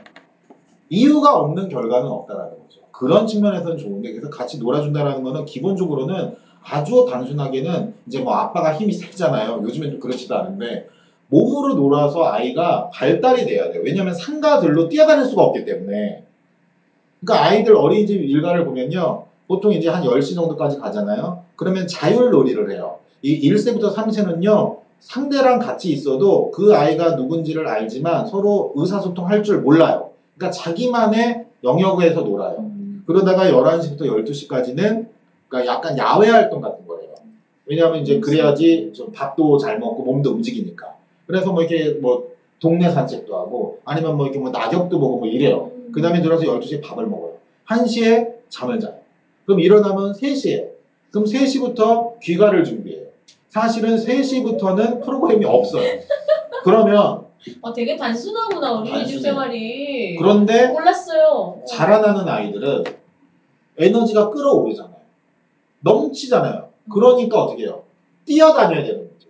이유가 0.89 1.35
없는 1.37 1.67
결과는 1.69 2.07
없다라는 2.09 2.51
거죠. 2.51 2.79
그런 2.97 3.27
측면에서는 3.27 3.77
좋은데 3.77 4.13
그래서 4.13 4.29
같이 4.29 4.57
놀아준다라는 4.57 5.23
거는 5.23 5.45
기본적으로는 5.45 6.35
아주 6.63 7.05
단순하게는 7.09 7.93
이제 8.07 8.19
뭐 8.19 8.33
아빠가 8.33 8.73
힘이 8.73 8.93
세잖아요. 8.93 9.61
요즘엔 9.63 9.91
좀 9.91 9.99
그렇지도 9.99 10.35
않은데 10.35 10.87
몸으로 11.27 11.73
놀아서 11.73 12.23
아이가 12.23 12.89
발달이 12.93 13.45
돼야 13.45 13.69
돼요. 13.69 13.81
왜냐하면 13.83 14.13
상가들로 14.13 14.87
뛰어다닐 14.87 15.25
수가 15.25 15.43
없기 15.43 15.65
때문에. 15.65 16.23
그러니까 17.19 17.45
아이들 17.45 17.75
어린이집 17.75 18.21
일가를 18.21 18.65
보면요. 18.65 19.23
보통 19.47 19.73
이제 19.73 19.89
한 19.89 20.03
10시 20.03 20.33
정도까지 20.33 20.77
가잖아요. 20.77 21.39
그러면 21.55 21.87
자율 21.87 22.31
놀이를 22.31 22.71
해요. 22.71 22.95
이 23.21 23.49
1세부터 23.49 23.93
3세는요. 23.93 24.77
상대랑 24.99 25.59
같이 25.59 25.91
있어도 25.91 26.49
그 26.51 26.73
아이가 26.73 27.15
누군지를 27.15 27.67
알지만 27.67 28.25
서로 28.25 28.71
의사소통할 28.75 29.43
줄 29.43 29.59
몰라요. 29.59 30.09
그러니까 30.35 30.51
자기만의 30.51 31.45
영역에서 31.63 32.21
놀아요. 32.21 32.74
음. 33.05 33.07
그러다가 33.07 33.49
11시부터 33.49 34.01
12시까지는 34.01 35.07
그러니까 35.47 35.73
약간 35.73 35.97
야외 35.97 36.29
활동 36.29 36.61
같은 36.61 36.85
거예요. 36.87 37.15
왜냐하면 37.65 38.01
이제 38.01 38.19
그래야지 38.19 38.91
좀 38.93 39.11
밥도 39.11 39.57
잘 39.57 39.79
먹고 39.79 40.03
몸도 40.03 40.31
움직이니까. 40.31 40.95
그래서 41.25 41.51
뭐 41.51 41.63
이렇게 41.63 41.91
뭐 41.99 42.29
동네 42.59 42.89
산책도 42.89 43.35
하고 43.35 43.79
아니면 43.85 44.17
뭐 44.17 44.25
이렇게 44.25 44.39
뭐 44.39 44.49
낙엽도 44.49 44.99
보고 44.99 45.17
뭐 45.17 45.27
이래요. 45.27 45.71
음. 45.75 45.91
그 45.91 46.01
다음에 46.01 46.21
들어서 46.21 46.43
12시에 46.43 46.81
밥을 46.81 47.05
먹어요. 47.07 47.33
1시에 47.67 48.33
잠을 48.49 48.79
자요. 48.79 48.95
그럼 49.45 49.59
일어나면 49.59 50.13
3시에요. 50.13 50.67
그럼 51.11 51.25
3시부터 51.25 52.19
귀가를 52.19 52.63
준비해요. 52.63 53.05
사실은 53.49 53.95
3시부터는 53.95 55.03
프로그램이 55.03 55.45
없어요. 55.45 55.99
그러면 56.63 57.24
어, 57.61 57.73
되게 57.73 57.95
단순하구나 57.95 58.79
어린이집 58.79 58.99
단순해. 59.15 59.21
생활이. 59.21 60.15
그런데 60.17 60.67
몰랐어요. 60.67 61.61
자라나는 61.67 62.27
아이들은 62.27 62.83
에너지가 63.77 64.29
끌어오르잖아요. 64.29 64.95
넘치잖아요. 65.81 66.69
그러니까 66.91 67.43
어떻게 67.43 67.63
해요? 67.63 67.83
뛰어다녀야 68.25 68.83
되는 68.83 68.99
거죠. 69.09 69.29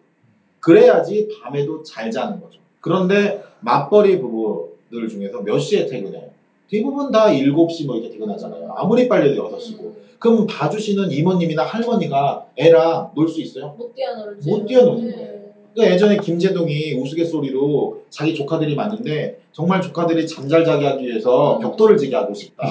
그래야지 0.59 1.29
밤에도 1.41 1.83
잘 1.83 2.09
자는 2.11 2.39
거죠. 2.39 2.59
그런데 2.79 3.43
맞벌이 3.61 4.19
부부들 4.21 5.07
중에서 5.09 5.41
몇 5.41 5.59
시에 5.59 5.85
퇴근해요? 5.85 6.29
대부분 6.69 7.11
다 7.11 7.27
7시 7.27 7.85
뭐 7.85 7.95
이렇게 7.97 8.11
퇴근하잖아요. 8.13 8.73
아무리 8.77 9.07
빨려도 9.07 9.49
6시고. 9.57 9.79
음. 9.81 9.95
그럼 10.19 10.47
봐주시는 10.47 11.11
이모님이나 11.11 11.63
할머니가 11.63 12.47
애랑 12.55 13.11
놀 13.13 13.27
수 13.27 13.41
있어요? 13.41 13.75
못 13.77 13.93
뛰어놀지. 13.93 14.49
못 14.49 14.65
뛰어노는 14.65 15.07
네. 15.09 15.15
거예요. 15.15 15.44
그러니까 15.75 15.93
예전에 15.93 16.17
김재동이 16.17 16.93
우스갯소리로 16.93 18.03
자기 18.09 18.33
조카들이 18.33 18.75
많은데 18.75 19.39
정말 19.51 19.81
조카들이 19.81 20.25
잠잘 20.25 20.63
자게 20.63 20.87
하기 20.87 21.05
위해서 21.05 21.59
벽돌을 21.59 21.97
지게 21.97 22.15
하고 22.15 22.33
싶다. 22.33 22.65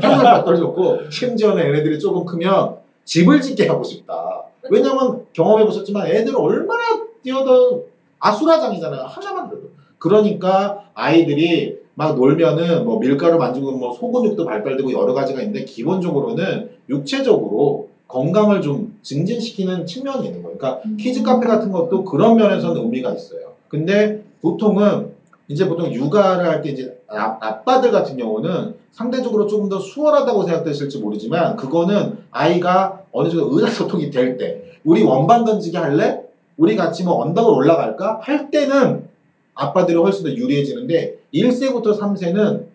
평생 0.00 0.22
벽돌 0.22 0.56
줬고 0.56 1.10
심지어는 1.10 1.64
얘네들이 1.66 1.98
조금 1.98 2.24
크면 2.24 2.76
집을 3.04 3.40
짓게 3.40 3.66
하고 3.66 3.82
싶다. 3.82 4.44
왜냐면 4.70 5.26
경험해 5.32 5.64
보셨지만 5.64 6.06
애들 6.06 6.34
얼마나 6.36 6.80
뛰어도 7.22 7.88
아수라장이잖아요. 8.20 9.02
하나만 9.02 9.48
들어도. 9.48 9.70
그러니까 9.98 10.84
아이들이 10.94 11.78
막 11.94 12.16
놀면은 12.16 12.84
뭐 12.84 12.98
밀가루 12.98 13.36
만지고 13.38 13.72
뭐 13.72 13.92
소근육도 13.92 14.44
발달되고 14.44 14.92
여러 14.92 15.12
가지가 15.12 15.40
있는데 15.42 15.64
기본적으로는 15.64 16.70
육체적으로 16.88 17.83
건강을 18.18 18.62
좀 18.62 18.96
증진시키는 19.02 19.86
측면이 19.86 20.26
있는 20.26 20.42
거예요. 20.44 20.56
그러니까 20.56 20.82
음. 20.86 20.96
키즈 20.96 21.22
카페 21.24 21.48
같은 21.48 21.72
것도 21.72 22.04
그런 22.04 22.36
면에서는 22.36 22.80
의미가 22.80 23.12
있어요. 23.12 23.40
근데 23.68 24.22
보통은 24.40 25.10
이제 25.48 25.66
보통 25.68 25.92
육아를 25.92 26.46
할 26.48 26.62
때 26.62 26.70
이제 26.70 26.96
아, 27.08 27.36
아빠들 27.40 27.90
같은 27.90 28.16
경우는 28.16 28.74
상대적으로 28.92 29.48
조금 29.48 29.68
더 29.68 29.80
수월하다고 29.80 30.44
생각되실지 30.44 30.98
모르지만 31.00 31.56
그거는 31.56 32.18
아이가 32.30 33.00
어느 33.10 33.28
정도 33.28 33.58
의사소통이 33.58 34.10
될 34.10 34.38
때 34.38 34.62
우리 34.84 35.02
원반 35.02 35.44
던지기 35.44 35.76
할래? 35.76 36.20
우리 36.56 36.76
같이 36.76 37.02
뭐 37.02 37.20
언덕을 37.22 37.52
올라갈까? 37.52 38.20
할 38.22 38.48
때는 38.50 39.08
아빠들이 39.54 39.96
훨씬 39.98 40.24
더 40.24 40.30
유리해지는데 40.30 41.16
1세부터 41.34 41.98
3세는 41.98 42.66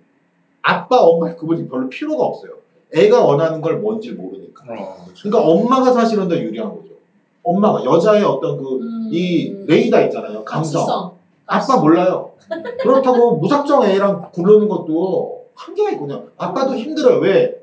아빠, 0.62 0.98
엄마의 1.00 1.38
구분이 1.38 1.70
별로 1.70 1.88
필요가 1.88 2.26
없어요. 2.26 2.52
애가 2.94 3.24
원하는 3.24 3.62
걸 3.62 3.80
뭔지 3.80 4.12
모르니까. 4.12 4.66
어. 4.70 5.06
그러니까 5.22 5.44
엄마가 5.48 5.94
사실은 5.94 6.28
더 6.28 6.36
유리한 6.38 6.70
거죠. 6.70 6.90
엄마가 7.44 7.84
여자의 7.84 8.24
어떤 8.24 8.58
그이 8.58 9.52
음. 9.52 9.66
레이더 9.68 10.02
있잖아요. 10.06 10.44
감성. 10.44 10.86
감수성. 10.86 11.20
아빠 11.46 11.82
몰라요. 11.82 12.32
그렇다고 12.82 13.38
무작정 13.38 13.84
애랑 13.86 14.32
굴르는 14.32 14.68
것도 14.68 15.46
한계가 15.56 15.92
있거든요. 15.92 16.26
아빠도 16.38 16.76
힘들어요. 16.76 17.20
왜? 17.20 17.56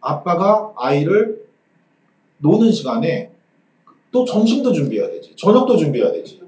아빠가 0.00 0.72
아이를 0.76 1.44
노는 2.38 2.70
시간에 2.72 3.32
또 4.10 4.24
점심도 4.24 4.72
준비해야 4.72 5.10
되지. 5.10 5.34
저녁도 5.36 5.76
준비해야 5.76 6.12
되지. 6.12 6.42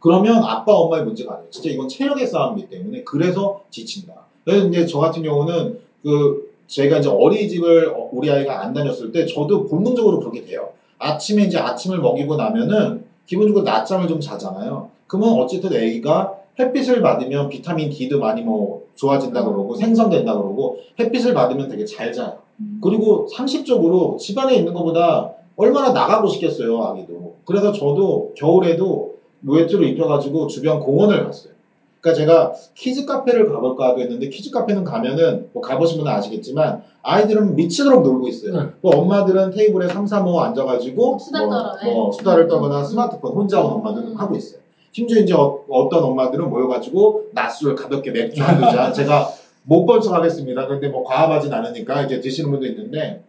그러면 0.00 0.42
아빠 0.44 0.72
엄마의 0.74 1.04
문제가 1.04 1.34
아니에요. 1.34 1.50
진짜 1.50 1.70
이건 1.70 1.88
체력의 1.88 2.26
싸움이기 2.26 2.68
때문에 2.68 3.04
그래서 3.04 3.62
지친다. 3.70 4.14
그래서 4.44 4.66
이제 4.66 4.86
저 4.86 4.98
같은 4.98 5.22
경우는 5.22 5.80
그 6.02 6.49
제가 6.70 6.98
이제 6.98 7.08
어린이집을 7.08 7.88
어- 7.88 8.08
우리 8.12 8.30
아이가 8.30 8.62
안 8.62 8.72
다녔을 8.72 9.10
때 9.12 9.26
저도 9.26 9.66
본능적으로 9.66 10.20
그렇게 10.20 10.40
돼요. 10.42 10.68
아침에 10.98 11.42
이제 11.44 11.58
아침을 11.58 11.98
먹이고 11.98 12.36
나면은 12.36 13.02
기본적으로 13.26 13.64
낮잠을 13.64 14.06
좀 14.06 14.20
자잖아요. 14.20 14.88
그러면 15.06 15.34
어쨌든 15.34 15.72
애기가 15.72 16.32
햇빛을 16.58 17.00
받으면 17.00 17.48
비타민 17.48 17.90
D도 17.90 18.18
많이 18.20 18.42
뭐 18.42 18.82
좋아진다 18.94 19.44
그러고 19.44 19.74
생성된다 19.74 20.34
그러고 20.36 20.76
햇빛을 20.98 21.34
받으면 21.34 21.68
되게 21.68 21.84
잘 21.84 22.12
자요. 22.12 22.34
그리고 22.80 23.26
상식적으로 23.34 24.16
집안에 24.18 24.54
있는 24.54 24.72
것보다 24.72 25.30
얼마나 25.56 25.90
나가고 25.90 26.28
싶겠어요, 26.28 26.82
아기도. 26.82 27.32
그래서 27.44 27.72
저도 27.72 28.32
겨울에도 28.36 29.14
외투를 29.42 29.88
입혀가지고 29.88 30.46
주변 30.46 30.78
공원을 30.78 31.24
갔어요. 31.24 31.52
그러니까 32.00 32.14
제가 32.14 32.52
키즈 32.74 33.04
카페를 33.04 33.46
가볼까 33.52 33.88
하고 33.88 34.00
했는데 34.00 34.28
키즈 34.28 34.50
카페는 34.50 34.84
가면은 34.84 35.48
뭐 35.52 35.62
가보신 35.62 35.98
분은 35.98 36.10
아시겠지만 36.10 36.82
아이들은 37.02 37.56
미치도록 37.56 38.02
놀고 38.02 38.28
있어요. 38.28 38.56
네. 38.62 38.68
뭐 38.80 38.96
엄마들은 38.96 39.50
테이블에 39.50 39.88
3, 39.88 40.06
4, 40.06 40.22
5 40.22 40.40
앉아가지고 40.40 41.18
수다 41.18 41.44
뭐. 41.44 41.74
뭐 41.84 42.12
수다를 42.12 42.46
떠거나 42.48 42.80
음. 42.80 42.84
스마트폰 42.84 43.32
혼자 43.32 43.60
온 43.62 43.72
엄마들은 43.72 44.08
음. 44.08 44.16
하고 44.16 44.34
있어요. 44.36 44.60
심지어 44.92 45.20
이제 45.20 45.32
어, 45.34 45.88
떤 45.90 46.02
엄마들은 46.02 46.48
모여가지고 46.48 47.28
낮술 47.32 47.76
가볍게 47.76 48.10
맥주 48.10 48.42
한 48.42 48.60
잔 48.60 48.92
제가 48.94 49.28
못 49.62 49.84
번쩍하겠습니다. 49.86 50.66
근데 50.66 50.88
뭐 50.88 51.04
과하진 51.04 51.52
않으니까 51.52 52.02
이제 52.02 52.18
드시는 52.20 52.50
분도 52.50 52.66
있는데 52.66 53.22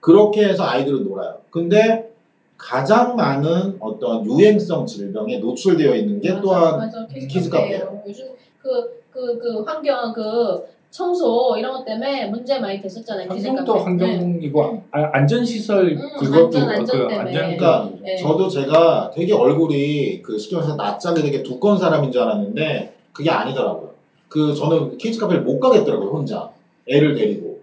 그렇게 0.00 0.44
해서 0.44 0.64
아이들은 0.64 1.04
놀아요. 1.04 1.36
근데 1.50 2.10
가장 2.56 3.16
많은 3.16 3.76
어떤 3.80 4.24
유행성 4.24 4.86
질병에 4.86 5.38
노출되어 5.38 5.94
있는 5.94 6.20
게 6.20 6.30
맞아, 6.30 6.40
또한 6.40 6.78
맞아. 6.78 7.06
키즈 7.28 7.48
카페예요. 7.50 8.02
요즘 8.06 8.26
그 8.62 9.04
그 9.14 9.38
그 9.38 9.62
환경 9.62 10.12
그 10.12 10.64
청소 10.90 11.56
이런 11.56 11.72
것 11.72 11.84
때문에 11.84 12.26
문제 12.26 12.58
많이 12.58 12.80
됐었잖아요. 12.80 13.28
환경도 13.28 13.74
키즈카페. 13.74 13.78
네. 13.78 13.84
환경이고 14.16 14.82
아, 14.90 15.10
안전시설 15.12 15.92
음, 15.92 16.16
그것도 16.18 16.58
안전, 16.58 16.68
안전 16.70 16.86
그 16.86 17.08
때문에. 17.08 17.18
안전 17.18 17.32
그러니까 17.42 17.90
네. 18.02 18.16
저도 18.16 18.48
제가 18.48 19.10
되게 19.14 19.32
얼굴이 19.32 20.20
그 20.22 20.36
말해서 20.52 20.74
낯짝이 20.76 21.22
되게 21.22 21.42
두꺼운 21.42 21.78
사람인 21.78 22.10
줄 22.12 22.22
알았는데 22.22 22.94
그게 23.12 23.30
아니더라고요. 23.30 23.90
그 24.28 24.52
저는 24.54 24.98
키즈 24.98 25.18
카페를 25.20 25.42
못 25.42 25.60
가겠더라고요 25.60 26.10
혼자 26.10 26.50
애를 26.88 27.14
데리고 27.14 27.46
음, 27.46 27.53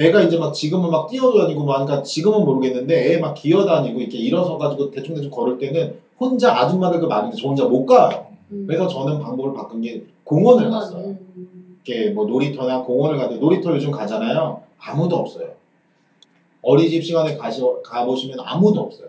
애가 0.00 0.22
이제 0.22 0.38
막 0.38 0.52
지금은 0.52 0.90
막 0.90 1.08
뛰어다니고 1.08 1.64
막 1.64 1.80
하니까 1.80 2.02
지금은 2.02 2.44
모르겠는데 2.44 3.12
애 3.12 3.18
막 3.18 3.34
기어다니고 3.34 4.00
이렇게 4.00 4.16
일어서 4.18 4.56
가지고 4.56 4.90
대충 4.90 5.14
대충 5.14 5.30
걸을 5.30 5.58
때는 5.58 5.98
혼자 6.18 6.56
아줌마들 6.56 7.00
그 7.00 7.06
많은데 7.06 7.36
저 7.36 7.48
혼자 7.48 7.64
못 7.66 7.84
가요. 7.84 8.26
음. 8.50 8.64
그래서 8.66 8.88
저는 8.88 9.18
방법을 9.20 9.52
바꾼 9.54 9.82
게 9.82 10.02
공원을 10.24 10.64
공원, 10.64 10.80
갔어요. 10.80 11.04
음. 11.36 11.78
이렇게 11.84 12.10
뭐 12.10 12.26
놀이터나 12.26 12.82
공원을 12.82 13.18
가는데 13.18 13.40
놀이터 13.40 13.74
요즘 13.74 13.90
가잖아요. 13.90 14.62
아무도 14.78 15.16
없어요. 15.16 15.50
어린이집 16.62 17.04
시간에 17.04 17.36
가시, 17.36 17.62
가보시면 17.84 18.38
아무도 18.40 18.80
없어요. 18.82 19.08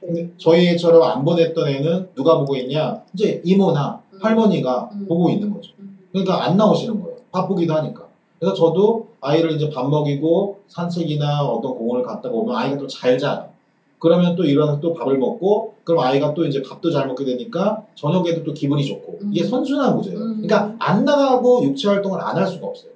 근데 0.00 0.30
저희 0.38 0.68
애처럼 0.68 1.02
안 1.02 1.24
보냈던 1.24 1.68
애는 1.68 2.08
누가 2.14 2.38
보고 2.38 2.56
있냐? 2.56 3.02
이제 3.12 3.42
이모나 3.44 4.00
음. 4.14 4.18
할머니가 4.22 4.90
음. 4.94 5.06
보고 5.06 5.28
있는 5.28 5.52
거죠. 5.52 5.72
음. 5.78 5.98
그러니까 6.10 6.44
안 6.44 6.56
나오시는 6.56 7.02
거예요. 7.02 7.16
바쁘기도 7.32 7.74
하니까. 7.74 8.08
그래서 8.40 8.54
저도 8.54 9.06
아이를 9.20 9.52
이제 9.52 9.68
밥 9.68 9.88
먹이고 9.88 10.60
산책이나 10.68 11.44
어떤 11.44 11.74
공원을 11.74 12.02
갔다 12.04 12.30
오면 12.30 12.56
아이가 12.56 12.78
또 12.78 12.86
잘 12.86 13.18
자요. 13.18 13.50
그러면 13.98 14.34
또 14.34 14.44
일어나서 14.44 14.80
또 14.80 14.94
밥을 14.94 15.18
먹고 15.18 15.74
그럼 15.84 16.00
아이가 16.00 16.32
또 16.32 16.46
이제 16.46 16.62
밥도 16.62 16.90
잘 16.90 17.06
먹게 17.06 17.22
되니까 17.26 17.84
저녁에도 17.94 18.42
또 18.42 18.54
기분이 18.54 18.82
좋고 18.86 19.18
이게 19.30 19.42
음. 19.42 19.48
선순환 19.48 19.94
구조예요. 19.94 20.18
음. 20.18 20.42
그러니까 20.42 20.74
안 20.78 21.04
나가고 21.04 21.62
육체 21.64 21.88
활동을 21.88 22.18
안 22.18 22.38
할 22.38 22.46
수가 22.46 22.66
없어요. 22.66 22.90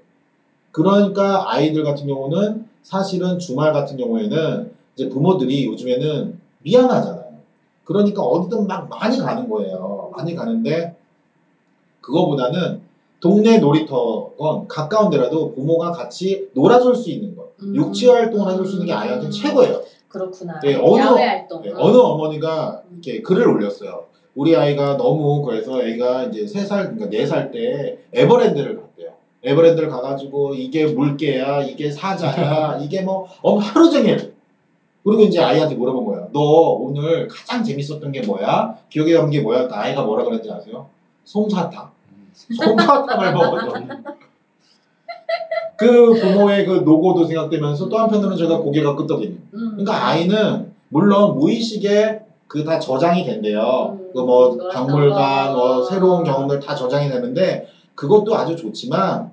그러니까 0.72 1.52
아이들 1.52 1.84
같은 1.84 2.06
경우는 2.06 2.64
사실은 2.82 3.38
주말 3.38 3.72
같은 3.74 3.98
경우에는 3.98 4.70
이제 4.96 5.08
부모들이 5.10 5.66
요즘에는 5.66 6.38
미안하잖아요. 6.62 7.34
그러니까 7.84 8.22
어디든 8.22 8.66
막 8.66 8.88
많이 8.88 9.18
가는 9.18 9.46
거예요. 9.48 10.10
많이 10.16 10.34
가는데 10.34 10.96
그거보다는 12.00 12.80
동네 13.24 13.56
놀이터건 13.56 14.68
가까운 14.68 15.08
데라도 15.08 15.54
부모가 15.54 15.92
같이 15.92 16.46
놀아줄 16.52 16.94
수 16.94 17.08
있는 17.10 17.34
것. 17.34 17.52
음. 17.62 17.74
육체 17.74 18.10
활동을 18.10 18.52
해줄 18.52 18.66
수 18.66 18.72
있는 18.74 18.86
게 18.88 18.92
아이한테 18.92 19.26
음. 19.28 19.30
최고예요. 19.30 19.80
그렇구나. 20.08 20.60
네, 20.62 20.74
어느- 20.74 21.00
야외 21.00 21.22
활동. 21.24 21.62
네, 21.62 21.70
어. 21.70 21.74
어느 21.78 21.96
어머니가 21.96 22.82
이렇게 22.92 23.22
글을 23.22 23.48
올렸어요. 23.48 24.04
우리 24.34 24.54
아이가 24.54 24.98
너무 24.98 25.40
그래서 25.40 25.82
애가 25.82 26.24
이제 26.24 26.46
세 26.46 26.66
살, 26.66 26.94
그러니까 26.94 27.08
네 27.08 27.24
살 27.24 27.50
때 27.50 27.96
에버랜드를 28.12 28.76
갔대요. 28.76 29.12
에버랜드를 29.42 29.88
가가지고 29.88 30.54
이게 30.54 30.84
물개야, 30.84 31.62
이게 31.62 31.90
사자야, 31.90 32.76
이게 32.84 33.00
뭐 33.00 33.26
어, 33.40 33.56
하루 33.56 33.90
종일. 33.90 34.34
그리고 35.02 35.22
이제 35.22 35.40
아이한테 35.40 35.76
물어본 35.76 36.04
거예요. 36.04 36.28
너 36.34 36.40
오늘 36.40 37.26
가장 37.28 37.64
재밌었던 37.64 38.12
게 38.12 38.20
뭐야? 38.20 38.76
기억에 38.90 39.14
남는 39.14 39.30
게 39.30 39.40
뭐야? 39.40 39.66
그 39.68 39.74
아이가 39.74 40.02
뭐라 40.02 40.24
그랬는지 40.24 40.50
아세요? 40.52 40.86
솜사탕. 41.24 41.93
솜사탕을 42.34 43.32
먹었죠. 43.32 43.72
그 45.76 46.14
부모의 46.14 46.66
그 46.66 46.82
노고도 46.84 47.24
생각되면서 47.26 47.88
또 47.88 47.98
한편으로는 47.98 48.36
제가 48.36 48.58
고개가 48.58 48.94
끄덕이는. 48.96 49.38
음. 49.54 49.70
그러니까 49.76 50.06
아이는 50.08 50.72
물론 50.88 51.36
무의식에 51.36 52.20
그 52.46 52.64
다 52.64 52.78
저장이 52.78 53.24
된대요. 53.24 53.98
음, 53.98 54.12
그뭐 54.12 54.54
놀았던 54.54 54.70
박물관, 54.70 55.52
거. 55.52 55.58
뭐 55.58 55.84
새로운 55.84 56.22
경험들 56.22 56.60
다 56.60 56.74
저장이 56.74 57.08
되는데 57.08 57.66
그것도 57.96 58.36
아주 58.36 58.54
좋지만 58.54 59.32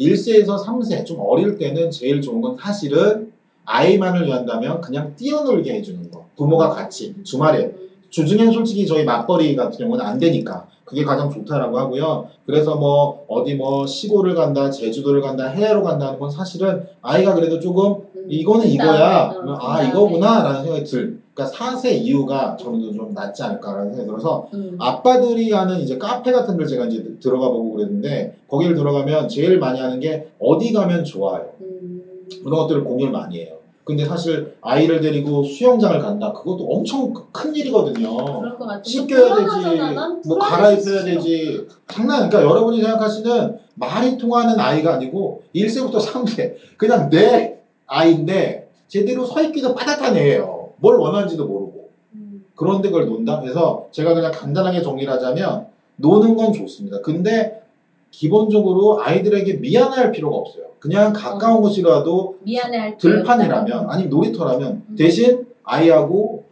1세에서 0.00 0.64
3세 0.64 1.04
좀 1.04 1.18
어릴 1.20 1.58
때는 1.58 1.90
제일 1.90 2.22
좋은 2.22 2.40
건 2.40 2.56
사실은 2.58 3.30
아이만을 3.66 4.26
위한다면 4.26 4.80
그냥 4.80 5.14
뛰어놀게 5.16 5.74
해주는 5.74 6.10
거. 6.10 6.24
부모가 6.36 6.70
같이 6.70 7.14
주말에 7.24 7.72
주중엔 8.08 8.52
솔직히 8.52 8.86
저희 8.86 9.04
맞벌이 9.04 9.54
같은 9.54 9.78
경우는 9.78 10.02
안 10.04 10.18
되니까 10.18 10.66
그게 10.84 11.04
가장 11.04 11.30
좋다라고 11.30 11.78
하고요. 11.78 12.28
그래서 12.46 12.76
뭐 12.76 13.24
어디 13.28 13.54
뭐 13.54 13.86
시골을 13.86 14.34
간다, 14.34 14.70
제주도를 14.70 15.20
간다, 15.20 15.48
해외로 15.48 15.82
간다는 15.82 16.18
건 16.18 16.30
사실은 16.30 16.86
아이가 17.00 17.34
그래도 17.34 17.58
조금 17.60 18.02
음. 18.14 18.26
이거는 18.28 18.62
큰 18.62 18.70
이거야. 18.70 19.30
그러면 19.32 19.58
큰 19.58 19.66
아. 19.66 19.82
이거구나라는 19.82 20.62
생각이 20.62 20.84
들. 20.84 21.22
그러니까 21.34 21.56
4세 21.56 21.92
이후가 21.92 22.58
저는 22.58 22.92
좀 22.92 23.14
낫지 23.14 23.42
않을까라는 23.42 23.94
생각이 23.94 24.06
들어서 24.06 24.48
음. 24.52 24.76
아빠들이 24.78 25.50
하는 25.50 25.80
이제 25.80 25.96
카페 25.96 26.30
같은 26.30 26.58
데 26.58 26.66
제가 26.66 26.84
이제 26.86 27.02
들어가 27.20 27.48
보고 27.48 27.72
그랬는데 27.72 28.36
거기를 28.48 28.74
들어가면 28.74 29.28
제일 29.28 29.58
많이 29.58 29.80
하는 29.80 29.98
게 29.98 30.26
어디 30.38 30.72
가면 30.72 31.04
좋아요. 31.04 31.52
음. 31.62 32.02
그런 32.44 32.58
것들을 32.58 32.84
공유를 32.84 33.12
많이 33.12 33.40
해요. 33.40 33.61
근데 33.84 34.04
사실 34.04 34.54
아이를 34.60 35.00
데리고 35.00 35.42
수영장을 35.42 35.98
간다. 35.98 36.32
그것도 36.32 36.64
엄청 36.68 37.12
큰 37.32 37.54
일이거든요. 37.54 38.16
그럴 38.40 38.56
것 38.56 38.66
같아. 38.66 38.82
씻겨야 38.84 39.34
되지, 39.36 40.28
뭐 40.28 40.38
갈아입혀야. 40.38 41.04
되지. 41.04 41.66
장난, 41.88 42.28
그러니까 42.28 42.50
여러분이 42.50 42.80
생각하시는 42.80 43.58
말이 43.74 44.16
통하는 44.16 44.58
아이가 44.60 44.94
아니고 44.94 45.42
1세부터 45.54 46.00
3세. 46.00 46.54
그냥 46.76 47.10
내 47.10 47.58
아이인데 47.86 48.68
제대로 48.86 49.24
서 49.24 49.42
있기도 49.42 49.74
빠듯한 49.74 50.16
애예요. 50.16 50.70
뭘 50.76 50.96
원하는지도 50.96 51.46
모르고. 51.46 51.88
음. 52.14 52.44
그런데 52.54 52.88
그걸 52.88 53.06
논다? 53.06 53.40
그래서 53.40 53.86
제가 53.90 54.14
그냥 54.14 54.30
간단하게 54.30 54.82
정리를 54.82 55.12
하자면 55.12 55.66
노는 55.96 56.36
건 56.36 56.52
좋습니다. 56.52 57.00
근데 57.00 57.62
기본적으로 58.10 59.02
아이들에게 59.02 59.54
미안할 59.54 60.12
필요가 60.12 60.36
없어요. 60.36 60.71
그냥 60.82 61.12
가까운 61.12 61.58
어. 61.58 61.60
곳이라도 61.60 62.38
미안해할 62.42 62.98
들판이라면. 62.98 63.88
아니면 63.88 64.10
놀이터라면 64.10 64.82
음. 64.88 64.96
대신 64.98 65.46
아이하고 65.62 66.44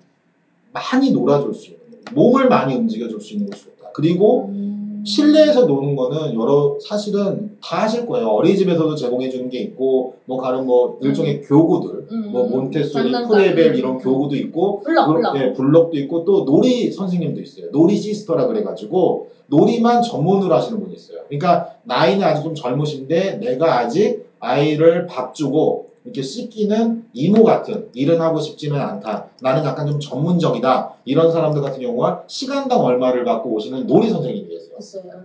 많이 0.72 1.10
놀아줄 1.10 1.52
수 1.52 1.72
있는 1.72 1.80
거예요. 1.90 2.02
몸을 2.12 2.48
많이 2.48 2.76
움직여줄 2.76 3.20
수 3.20 3.32
있는 3.32 3.50
것이 3.50 3.64
좋다. 3.64 3.90
그리고 3.92 4.46
음. 4.50 4.89
실내에서 5.04 5.66
노는 5.66 5.96
거는 5.96 6.34
여러 6.34 6.76
사실은 6.80 7.56
다 7.62 7.82
하실 7.82 8.06
거예요. 8.06 8.28
어린이집에서도 8.28 8.94
제공해 8.94 9.28
주는 9.30 9.48
게 9.48 9.58
있고 9.60 10.14
뭐 10.26 10.38
가령 10.38 10.66
뭐 10.66 10.98
일종의 11.02 11.42
교구들 11.42 12.06
음. 12.10 12.28
뭐 12.32 12.44
몬테소리, 12.48 13.10
장난감. 13.10 13.28
프뢰벨 13.30 13.72
음. 13.72 13.74
이런 13.76 13.98
교구도 13.98 14.36
있고 14.36 14.80
블럭, 14.80 15.06
그- 15.06 15.12
블럭. 15.14 15.36
예, 15.36 15.52
블럭도 15.52 15.96
있고 15.98 16.24
또 16.24 16.44
놀이 16.44 16.90
선생님도 16.90 17.40
있어요. 17.40 17.70
놀이 17.72 17.96
sitter라 17.96 18.46
그래 18.46 18.62
가지고 18.62 19.28
놀이만 19.46 20.02
전문으로 20.02 20.54
하시는 20.54 20.80
분이 20.80 20.94
있어요. 20.94 21.18
그러니까 21.28 21.74
나이는 21.84 22.24
아직 22.24 22.42
좀 22.44 22.54
젊으신데 22.54 23.38
내가 23.38 23.80
아직 23.80 24.30
아이를 24.38 25.06
밥 25.06 25.34
주고 25.34 25.89
이렇게 26.04 26.22
씻기는 26.22 27.04
이모 27.12 27.44
같은 27.44 27.88
일은 27.92 28.20
하고 28.20 28.40
싶지는 28.40 28.80
않다. 28.80 29.26
나는 29.42 29.64
약간 29.64 29.86
좀 29.86 30.00
전문적이다. 30.00 30.94
이런 31.04 31.30
사람들 31.30 31.60
같은 31.60 31.80
경우가 31.82 32.24
시간당 32.26 32.80
얼마를 32.80 33.24
받고 33.24 33.50
오시는 33.50 33.86
놀이 33.86 34.08
선생님이 34.08 34.48
계세요. 34.48 34.78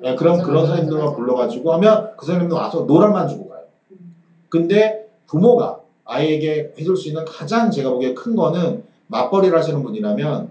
예, 0.04 0.16
그럼 0.16 0.34
맞아, 0.34 0.44
그런 0.44 0.62
맞아, 0.62 0.68
선생님들만 0.68 1.06
맞아. 1.06 1.16
불러가지고 1.16 1.74
하면 1.74 2.10
그 2.18 2.26
선생님들 2.26 2.58
와서 2.58 2.82
노란만 2.82 3.28
주고 3.30 3.50
가요. 3.50 3.62
음. 3.92 4.16
근데 4.50 5.08
부모가 5.28 5.80
아이에게 6.04 6.74
해줄 6.78 6.98
수 6.98 7.08
있는 7.08 7.24
가장 7.24 7.72
제가 7.72 7.90
보기에 7.92 8.14
큰 8.14 8.36
거는 8.36 8.84
맞벌이를 9.08 9.58
하시는 9.58 9.82
분이라면 9.82 10.50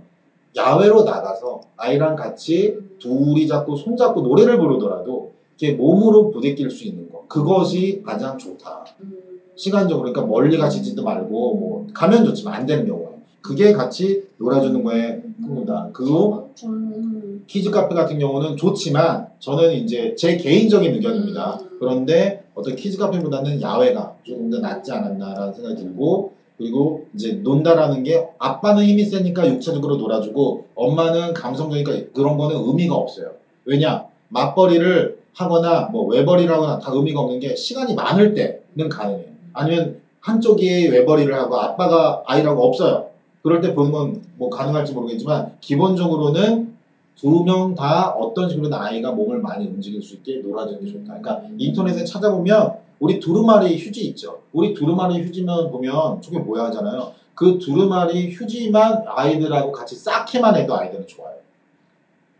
야외로 0.56 1.02
나가서 1.02 1.60
아이랑 1.76 2.16
같이 2.16 2.78
둘이 2.98 3.46
잡고 3.46 3.76
손잡고 3.76 4.22
노래를 4.22 4.56
부르더라도 4.56 5.32
이렇게 5.58 5.76
몸으로 5.76 6.30
부대낄 6.30 6.70
수 6.70 6.84
있는 6.84 7.10
거 7.10 7.24
그것이 7.28 8.02
가장 8.04 8.38
좋다. 8.38 8.86
음. 9.00 9.33
시간적으로 9.56 10.12
그러니까 10.12 10.26
멀리 10.26 10.56
가시지도 10.56 11.02
말고 11.02 11.28
뭐 11.28 11.86
가면 11.92 12.24
좋지만 12.24 12.54
안 12.54 12.66
되는 12.66 12.86
경우에 12.86 13.14
그게 13.40 13.72
같이 13.72 14.24
놀아주는 14.38 14.82
거에 14.82 15.20
큰 15.46 15.54
거다. 15.54 15.90
그리고 15.92 16.50
좀 16.54 17.44
키즈 17.46 17.70
카페 17.70 17.94
같은 17.94 18.18
경우는 18.18 18.56
좋지만 18.56 19.28
저는 19.38 19.74
이제 19.74 20.14
제 20.16 20.36
개인적인 20.38 20.94
의견입니다. 20.94 21.58
음. 21.60 21.76
그런데 21.78 22.42
어떤 22.54 22.74
키즈 22.74 22.96
카페보다는 22.96 23.60
야외가 23.60 24.14
조금 24.22 24.48
더 24.50 24.60
낫지 24.60 24.92
않았나라는 24.92 25.52
생각이 25.52 25.76
들고 25.76 26.32
그리고 26.56 27.04
이제 27.14 27.32
논다라는 27.42 28.04
게 28.04 28.26
아빠는 28.38 28.84
힘이 28.84 29.04
세니까 29.04 29.46
육체적으로 29.48 29.96
놀아주고 29.96 30.64
엄마는 30.74 31.34
감성적이니까 31.34 32.12
그런 32.14 32.38
거는 32.38 32.56
의미가 32.56 32.94
없어요. 32.94 33.32
왜냐 33.66 34.06
맞벌이를 34.28 35.18
하거나 35.34 35.88
뭐 35.92 36.06
외벌이를 36.06 36.54
하거나 36.54 36.78
다 36.78 36.92
의미가 36.92 37.20
없는 37.20 37.40
게 37.40 37.54
시간이 37.54 37.94
많을 37.94 38.34
때는 38.34 38.88
가능해요. 38.88 39.33
아니면 39.54 40.00
한쪽이 40.20 40.88
외벌이를 40.88 41.34
하고 41.34 41.56
아빠가 41.56 42.22
아이라고 42.26 42.62
없어요. 42.66 43.08
그럴 43.42 43.60
때 43.60 43.74
보는 43.74 43.92
건 43.92 44.24
뭐 44.36 44.50
가능할지 44.50 44.92
모르겠지만 44.92 45.52
기본적으로는 45.60 46.74
두 47.16 47.44
명 47.44 47.74
다 47.76 48.10
어떤 48.10 48.48
식으로든 48.50 48.76
아이가 48.76 49.12
몸을 49.12 49.38
많이 49.38 49.66
움직일 49.66 50.02
수 50.02 50.14
있게 50.16 50.38
놀아주는 50.38 50.84
게 50.84 50.90
좋다. 50.92 51.18
그러니까 51.18 51.42
인터넷에 51.56 52.04
찾아보면 52.04 52.74
우리 52.98 53.20
두루마리 53.20 53.78
휴지 53.78 54.06
있죠. 54.08 54.40
우리 54.52 54.74
두루마리 54.74 55.22
휴지만 55.22 55.70
보면 55.70 56.20
저게 56.20 56.38
뭐야 56.38 56.64
하잖아요. 56.66 57.12
그 57.34 57.58
두루마리 57.58 58.32
휴지만 58.32 59.04
아이들하고 59.06 59.70
같이 59.72 59.94
쌓기만 59.94 60.56
해도 60.56 60.76
아이들은 60.76 61.06
좋아요. 61.06 61.34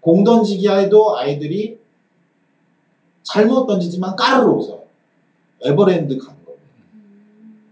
공 0.00 0.24
던지기 0.24 0.68
해도 0.68 1.16
아이들이 1.16 1.78
잘못 3.22 3.66
던지지만 3.66 4.16
까르르 4.16 4.50
웃어요. 4.50 4.82
에버랜드 5.64 6.18
겁니다. 6.18 6.43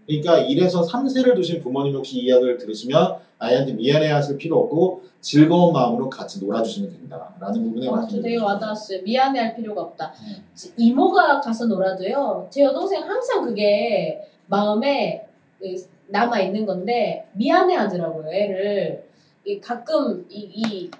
그러니까 0.05 0.39
1에서 0.47 0.87
3세를 0.89 1.35
두신 1.35 1.61
부모님 1.61 1.95
혹시 1.95 2.17
이 2.17 2.25
이야기를 2.25 2.57
들으시면 2.57 3.17
아이한테 3.39 3.73
미안해 3.73 4.09
하실 4.11 4.37
필요 4.37 4.59
없고 4.59 5.03
즐거운 5.21 5.73
마음으로 5.73 6.09
같이 6.09 6.43
놀아주시면 6.43 6.91
된다 6.91 7.33
라는 7.39 7.63
부분에 7.63 7.87
어, 7.87 8.05
저 8.09 8.21
되게 8.21 8.37
와닿았어요. 8.37 9.03
미안해 9.03 9.39
할 9.39 9.55
필요가 9.55 9.81
없다. 9.81 10.13
음. 10.21 10.43
이모가 10.77 11.39
가서 11.39 11.65
놀아도요. 11.65 12.47
제 12.49 12.61
여동생 12.61 13.03
항상 13.03 13.45
그게 13.45 14.21
마음에 14.47 15.25
남아 16.07 16.41
있는 16.41 16.65
건데 16.65 17.25
미안해 17.33 17.75
하더라고요. 17.75 18.31
애를 18.31 19.05
이 19.45 19.59
가끔 19.59 20.25
이, 20.29 20.39
이 20.39 20.91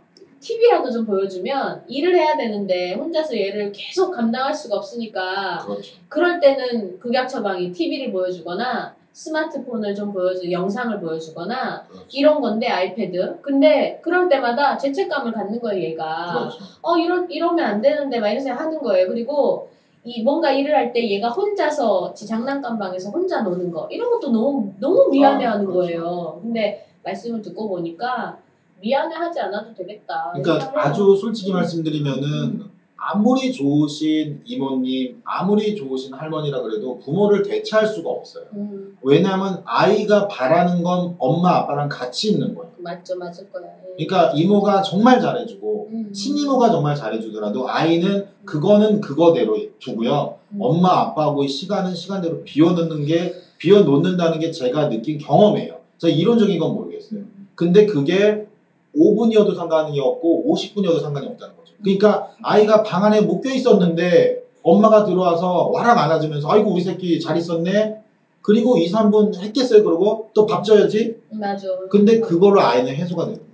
TV라도 0.47 0.91
좀 0.91 1.05
보여주면 1.05 1.83
일을 1.87 2.15
해야 2.15 2.35
되는데 2.35 2.93
혼자서 2.93 3.35
얘를 3.37 3.71
계속 3.71 4.11
감당할 4.11 4.53
수가 4.53 4.75
없으니까 4.75 5.63
그렇죠. 5.65 5.95
그럴 6.09 6.39
때는 6.39 6.99
극약 6.99 7.29
처방이 7.29 7.71
TV를 7.71 8.11
보여주거나 8.11 8.93
스마트폰을 9.13 9.95
좀 9.95 10.11
보여주 10.11 10.51
영상을 10.51 10.99
보여주거나 10.99 11.85
그렇죠. 11.87 12.07
이런 12.11 12.41
건데 12.41 12.67
아이패드. 12.67 13.37
근데 13.41 13.99
그럴 14.01 14.27
때마다 14.27 14.77
죄책감을 14.77 15.31
갖는 15.31 15.61
거예요, 15.61 15.81
얘가. 15.83 16.33
그렇죠. 16.33 16.57
어 16.81 16.97
이러 16.97 17.23
이러면 17.29 17.63
안 17.63 17.81
되는데 17.81 18.19
막 18.19 18.29
이런 18.29 18.41
생각 18.43 18.61
하는 18.61 18.81
거예요. 18.81 19.07
그리고 19.07 19.69
이 20.03 20.21
뭔가 20.23 20.51
일을 20.51 20.75
할 20.75 20.91
때 20.91 21.07
얘가 21.09 21.29
혼자서 21.29 22.13
지 22.13 22.25
장난감 22.27 22.77
방에서 22.77 23.09
혼자 23.11 23.41
노는 23.41 23.71
거 23.71 23.87
이런 23.89 24.09
것도 24.09 24.31
너무 24.31 24.69
너무 24.79 25.09
미안해하는 25.11 25.67
아. 25.67 25.71
거예요. 25.71 26.39
근데 26.41 26.85
말씀을 27.03 27.41
듣고 27.41 27.69
보니까 27.69 28.37
미안해하지 28.83 29.39
않아도 29.39 29.73
되겠다. 29.73 30.33
그러니까. 30.35 30.71
아주 30.75 31.15
솔직히 31.15 31.51
말씀드리면은 31.53 32.73
아무리 32.95 33.51
좋으신 33.51 34.41
이모님, 34.45 35.21
아무리 35.25 35.75
좋으신 35.75 36.13
할머니라 36.13 36.61
그래도 36.61 36.99
부모를 36.99 37.43
대체할 37.43 37.85
수가 37.85 38.09
없어요. 38.09 38.45
음, 38.53 38.97
왜냐하면 39.01 39.61
아이가 39.65 40.27
바라는 40.29 40.83
건 40.83 41.15
엄마 41.17 41.57
아빠랑 41.57 41.89
같이 41.89 42.31
있는 42.31 42.55
거예요. 42.55 42.71
맞죠, 42.77 43.17
맞을 43.17 43.51
거야. 43.51 43.65
예. 43.65 44.05
그러니까 44.05 44.31
이모가 44.33 44.81
정말 44.81 45.19
잘해주고 45.19 45.89
음. 45.91 46.13
친이모가 46.13 46.71
정말 46.71 46.95
잘해주더라도 46.95 47.67
아이는 47.69 48.27
그거는 48.45 49.01
그거대로 49.01 49.57
두고요. 49.79 50.35
음. 50.51 50.57
엄마 50.61 51.01
아빠하고의 51.01 51.49
시간은 51.49 51.93
시간대로 51.93 52.43
비워놓는 52.45 53.05
게 53.05 53.33
비워놓는다는 53.57 54.39
게 54.39 54.49
제가 54.51 54.87
느낀 54.87 55.17
경험이에요. 55.17 55.79
저 55.97 56.07
이론적인 56.07 56.57
건 56.57 56.73
모르겠어요. 56.73 57.21
근데 57.55 57.85
그게 57.85 58.47
5분이어도 58.97 59.55
상관이 59.55 59.99
없고 59.99 60.45
50분이어도 60.53 61.01
상관이 61.01 61.25
없다는 61.27 61.55
거죠. 61.55 61.73
그러니까 61.81 62.29
아이가 62.41 62.83
방 62.83 63.03
안에 63.03 63.21
묶여 63.21 63.49
있었는데 63.49 64.43
엄마가 64.61 65.03
들어와서 65.03 65.69
와락 65.69 65.97
안아주면서 65.97 66.49
아이고 66.49 66.71
우리 66.73 66.81
새끼 66.81 67.19
잘 67.19 67.37
있었네. 67.37 67.97
그리고 68.41 68.77
2, 68.77 68.89
3분 68.91 69.37
했겠어요. 69.41 69.83
그러고 69.83 70.29
또 70.33 70.45
밥 70.45 70.63
줘야지. 70.63 71.15
맞아. 71.31 71.67
근데 71.89 72.19
그걸로 72.19 72.61
아이는 72.61 72.93
해소가 72.93 73.25
되는 73.25 73.39
거예요. 73.39 73.51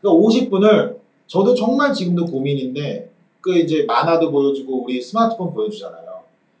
그러니까 0.00 0.26
50분을 0.28 0.96
저도 1.26 1.54
정말 1.54 1.92
지금도 1.92 2.26
고민인데 2.26 3.10
그 3.40 3.56
이제 3.56 3.84
만화도 3.86 4.30
보여주고 4.30 4.84
우리 4.84 5.00
스마트폰 5.02 5.52
보여주잖아요. 5.52 6.08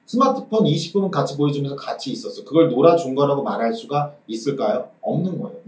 스마트폰 0.06 0.64
20분은 0.64 1.10
같이 1.10 1.36
보여주면서 1.36 1.76
같이 1.76 2.10
있었어. 2.12 2.44
그걸 2.44 2.68
놀아준 2.70 3.14
거라고 3.14 3.42
말할 3.42 3.72
수가 3.74 4.14
있을까요? 4.26 4.88
없는 5.00 5.38
거예요. 5.40 5.58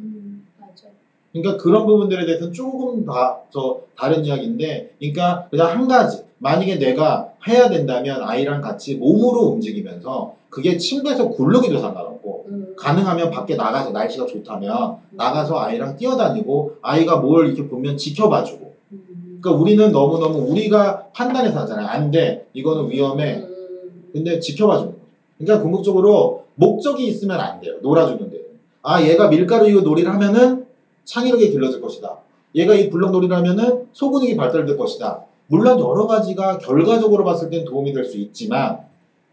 음. 1.34 1.42
그러니까 1.42 1.62
그런 1.62 1.86
부분들에 1.86 2.24
대해서는 2.24 2.52
조금 2.52 3.04
다, 3.04 3.38
저, 3.50 3.80
다른 3.96 4.24
이야기인데, 4.24 4.90
그러니까 4.98 5.46
그냥 5.50 5.68
한 5.68 5.88
가지. 5.88 6.24
만약에 6.38 6.78
내가 6.78 7.28
해야 7.46 7.68
된다면 7.68 8.22
아이랑 8.22 8.60
같이 8.60 8.96
몸으로 8.96 9.42
움직이면서 9.48 10.34
그게 10.48 10.76
침대에서 10.76 11.28
굴르기도 11.28 11.78
상관없고, 11.78 12.44
음. 12.48 12.74
가능하면 12.76 13.30
밖에 13.30 13.54
나가서 13.54 13.90
날씨가 13.90 14.26
좋다면 14.26 14.96
나가서 15.10 15.58
아이랑 15.58 15.96
뛰어다니고 15.96 16.76
아이가 16.82 17.16
뭘 17.18 17.46
이렇게 17.46 17.68
보면 17.68 17.96
지켜봐주고. 17.96 18.72
음. 18.92 19.38
그러니까 19.40 19.62
우리는 19.62 19.92
너무너무 19.92 20.50
우리가 20.50 21.08
판단해서 21.12 21.60
하잖아요. 21.60 21.86
안 21.86 22.10
돼. 22.10 22.46
이거는 22.54 22.90
위험해. 22.90 23.36
음. 23.36 24.10
근데 24.12 24.40
지켜봐주는 24.40 24.92
거죠. 24.92 25.00
그러니까 25.38 25.62
궁극적으로 25.62 26.44
목적이 26.56 27.06
있으면 27.06 27.38
안 27.38 27.60
돼요. 27.60 27.74
놀아주는데. 27.82 28.38
아, 28.82 29.02
얘가 29.02 29.28
밀가루 29.28 29.68
이거 29.68 29.82
놀이를 29.82 30.12
하면은 30.14 30.59
창의력이 31.14 31.50
길러질 31.50 31.80
것이다. 31.80 32.18
얘가 32.54 32.74
이 32.74 32.88
블럭 32.88 33.10
놀이를 33.10 33.36
하면은 33.36 33.86
소근육이 33.92 34.36
발달될 34.36 34.76
것이다. 34.76 35.24
물론 35.48 35.80
여러 35.80 36.06
가지가 36.06 36.58
결과적으로 36.58 37.24
봤을 37.24 37.50
땐 37.50 37.64
도움이 37.64 37.92
될 37.92 38.04
수 38.04 38.16
있지만 38.18 38.78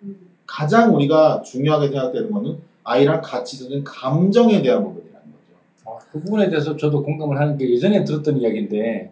음. 0.02 0.18
가장 0.48 0.96
우리가 0.96 1.44
중요하게 1.44 1.90
생각되는 1.90 2.32
거는 2.32 2.58
아이랑 2.84 3.22
같이 3.22 3.58
드는 3.60 3.84
감정에 3.84 4.62
대한 4.64 4.84
부분이라는 4.84 5.26
거죠. 5.28 5.60
어, 5.86 6.00
그 6.12 6.20
부분에 6.20 6.50
대해서 6.50 6.76
저도 6.76 7.04
공감을 7.04 7.40
하는 7.40 7.58
게 7.58 7.70
예전에 7.72 8.04
들었던 8.04 8.38
이야기인데 8.38 9.12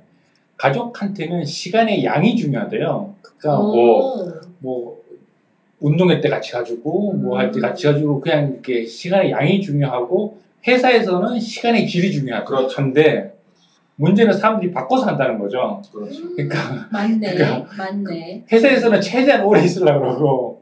가족한테는 0.58 1.45
시간의 1.45 2.04
양이 2.06 2.36
중요하대요. 2.36 3.13
그러니까 3.21 3.62
뭐, 3.62 4.23
오. 4.23 4.32
뭐 4.60 5.01
운동회 5.80 6.21
때 6.21 6.30
같이 6.30 6.51
가지고 6.54 7.13
뭐 7.13 7.38
할 7.38 7.51
때 7.51 7.60
같이 7.60 7.86
가지고 7.86 8.21
그냥 8.21 8.54
이렇게 8.54 8.86
시간의 8.86 9.30
양이 9.32 9.62
중요하고 9.62 10.38
회사에서는 10.67 11.39
시간의 11.39 11.88
질이 11.88 12.12
중요하고 12.12 12.45
그렇죠. 12.45 12.78
한데 12.78 13.32
문제는 13.97 14.34
사람들이 14.34 14.71
바꿔서 14.71 15.06
한다는 15.06 15.39
거죠. 15.39 15.82
그렇죠. 15.91 16.34
그러니까 16.36 16.88
맞네, 16.91 17.34
그러니까 17.34 17.69
맞네. 17.78 18.43
회사에서는 18.51 18.99
최대한 19.01 19.43
오래 19.43 19.63
있으려고 19.63 19.99
그러고 20.01 20.62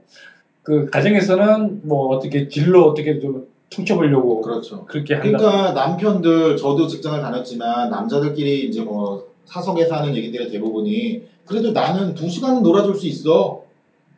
그 0.62 0.89
가정에서는 0.89 1.82
뭐 1.84 2.08
어떻게 2.16 2.48
질로 2.48 2.86
어떻게 2.86 3.20
좀 3.20 3.48
퉁쳐보려고 3.70 4.42
그렇죠. 4.42 4.86
그렇게 4.86 5.16
한다. 5.16 5.38
그러니까 5.38 5.72
남편들 5.72 6.58
저도 6.58 6.88
직장을 6.88 7.20
다녔지만 7.20 7.89
남자들끼리 7.89 8.68
이제 8.68 8.82
뭐 8.82 9.28
사석에서 9.46 9.96
하는 9.96 10.16
얘기들의 10.16 10.52
대부분이 10.52 11.24
그래도 11.46 11.72
나는 11.72 12.13
두 12.13 12.30
시간은 12.30 12.62
놀아줄 12.62 12.96
수 12.96 13.08
있어. 13.08 13.63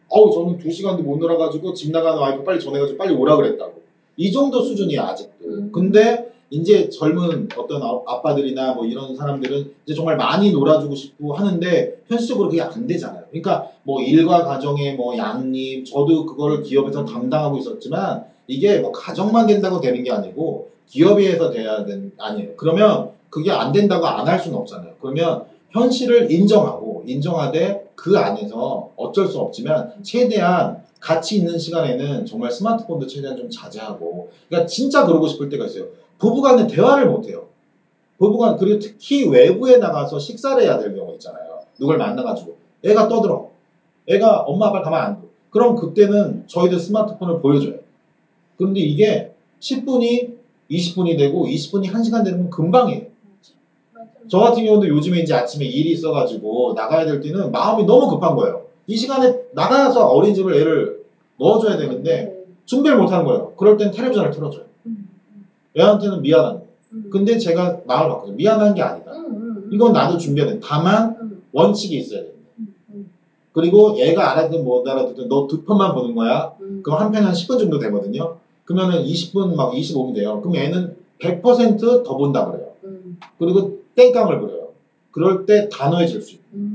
어우 0.07 0.31
저는 0.31 0.59
두 0.59 0.69
시간도 0.69 1.03
못 1.03 1.17
놀아가지고 1.17 1.73
집 1.73 1.91
나가는 1.91 2.19
와이프 2.19 2.43
빨리 2.43 2.59
전해가지고 2.59 2.97
빨리 2.97 3.15
오라 3.15 3.37
그랬다고. 3.37 3.84
이 4.17 4.31
정도 4.31 4.61
수준이야 4.61 5.03
아직도. 5.03 5.45
음. 5.47 5.71
근데 5.71 6.31
이제 6.49 6.89
젊은 6.89 7.49
어떤 7.57 7.81
아- 7.83 7.99
아빠들이나 8.05 8.73
뭐 8.73 8.85
이런 8.85 9.15
사람들은 9.15 9.71
이제 9.85 9.93
정말 9.95 10.15
많이 10.15 10.51
놀아주고 10.51 10.95
싶고 10.95 11.33
하는데 11.33 11.97
현실적으로 12.07 12.49
그게 12.49 12.61
안 12.61 12.85
되잖아요. 12.87 13.23
그러니까 13.29 13.67
뭐 13.83 14.01
일과 14.01 14.43
가정의 14.43 14.95
뭐 14.95 15.17
양립 15.17 15.85
저도 15.85 16.25
그거를 16.25 16.61
기업에서 16.63 17.03
담당하고 17.03 17.57
있었지만 17.57 18.25
이게 18.47 18.77
뭐 18.79 18.91
가정만 18.91 19.47
된다고 19.47 19.81
되는 19.81 20.03
게 20.03 20.11
아니고 20.11 20.69
기업에서 20.87 21.49
돼야 21.49 21.83
되는 21.83 22.11
아니에요. 22.17 22.51
그러면 22.55 23.09
그게 23.29 23.51
안 23.51 23.71
된다고 23.71 24.05
안 24.05 24.27
할 24.27 24.39
수는 24.39 24.57
없잖아요. 24.59 24.93
그러면 25.01 25.45
현실을 25.71 26.31
인정하고 26.31 27.03
인정하되 27.07 27.85
그 27.95 28.17
안에서 28.17 28.91
어쩔 28.95 29.27
수 29.27 29.39
없지만 29.39 29.91
최대한 30.03 30.83
같이 31.05 31.37
있는 31.37 31.59
시간에는 31.59 32.25
정말 32.25 32.51
스마트폰도 32.51 33.05
최대한 33.05 33.37
좀 33.37 33.47
자제하고 33.47 34.31
그러니까 34.49 34.65
진짜 34.65 35.05
그러고 35.05 35.27
싶을 35.27 35.49
때가 35.49 35.65
있어요. 35.65 35.85
부부간에 36.17 36.65
대화를 36.65 37.05
못 37.05 37.27
해요. 37.27 37.45
부부간 38.17 38.57
그리고 38.57 38.79
특히 38.79 39.23
외부에 39.27 39.77
나가서 39.77 40.17
식사를 40.17 40.63
해야 40.63 40.79
될 40.79 40.95
경우 40.95 41.13
있잖아요. 41.13 41.59
누굴 41.77 41.99
만나가지고 41.99 42.55
애가 42.83 43.07
떠들어. 43.07 43.49
애가 44.07 44.45
엄마 44.47 44.69
아빠 44.69 44.81
가만 44.81 45.03
안 45.03 45.15
둬. 45.21 45.27
그럼 45.51 45.75
그때는 45.75 46.41
저희들 46.47 46.79
스마트폰을 46.79 47.39
보여줘요. 47.39 47.77
그런데 48.57 48.79
이게 48.79 49.29
10분이 49.59 50.33
20분이 50.71 51.19
되고 51.19 51.45
20분이 51.45 51.85
1시간 51.91 52.23
되는 52.23 52.39
건 52.39 52.49
금방이에요. 52.49 53.05
저 54.27 54.39
같은 54.39 54.65
경우도 54.65 54.87
요즘에 54.87 55.19
이제 55.19 55.35
아침에 55.35 55.65
일이 55.65 55.91
있어가지고 55.91 56.73
나가야 56.75 57.05
될 57.05 57.21
때는 57.21 57.51
마음이 57.51 57.83
너무 57.83 58.07
급한 58.07 58.35
거예요. 58.35 58.65
이 58.87 58.95
시간에 58.95 59.35
나가서 59.53 60.07
어린이집을 60.07 60.53
애를 60.55 61.03
넣어줘야 61.39 61.77
되는데 61.77 62.45
준비를 62.65 62.97
못 62.97 63.11
하는 63.11 63.25
거예요. 63.25 63.53
그럴 63.57 63.77
땐 63.77 63.91
텔레비전을 63.91 64.31
틀어줘요. 64.31 64.63
음. 64.85 65.07
애한테는 65.77 66.21
미안한 66.21 66.53
거예요. 66.53 66.67
음. 66.93 67.09
근데 67.11 67.37
제가 67.37 67.79
마음을 67.85 68.09
바꿔요. 68.15 68.33
미안한 68.33 68.73
게 68.75 68.81
아니다. 68.81 69.11
음, 69.11 69.25
음, 69.35 69.69
이건 69.71 69.93
나도 69.93 70.17
준비해야 70.17 70.53
돼. 70.53 70.59
다만 70.63 71.15
음, 71.21 71.41
원칙이 71.51 71.97
있어야 71.97 72.21
돼. 72.21 72.33
음, 72.59 72.73
음, 72.89 73.09
그리고 73.53 73.97
얘가 73.97 74.31
알아듣든 74.31 74.63
못 74.63 74.87
알아듣든 74.87 75.27
너 75.27 75.47
두 75.47 75.63
편만 75.63 75.93
보는 75.93 76.15
거야. 76.15 76.53
음. 76.61 76.81
그럼 76.83 76.99
한 76.99 77.11
편이 77.11 77.25
한 77.25 77.33
10분 77.33 77.59
정도 77.59 77.79
되거든요. 77.79 78.37
그러면은 78.65 79.03
20분 79.03 79.55
막 79.55 79.71
25분 79.73 80.15
돼요. 80.15 80.41
그럼 80.41 80.55
애는 80.55 80.95
100%더 81.19 82.17
본다 82.17 82.49
그래요. 82.49 82.71
음, 82.83 83.17
그리고 83.37 83.79
땡깡을 83.95 84.39
부려요. 84.39 84.69
그럴 85.11 85.45
때 85.45 85.69
단호해질 85.69 86.21
수 86.21 86.31
있어요. 86.33 86.43
음. 86.53 86.74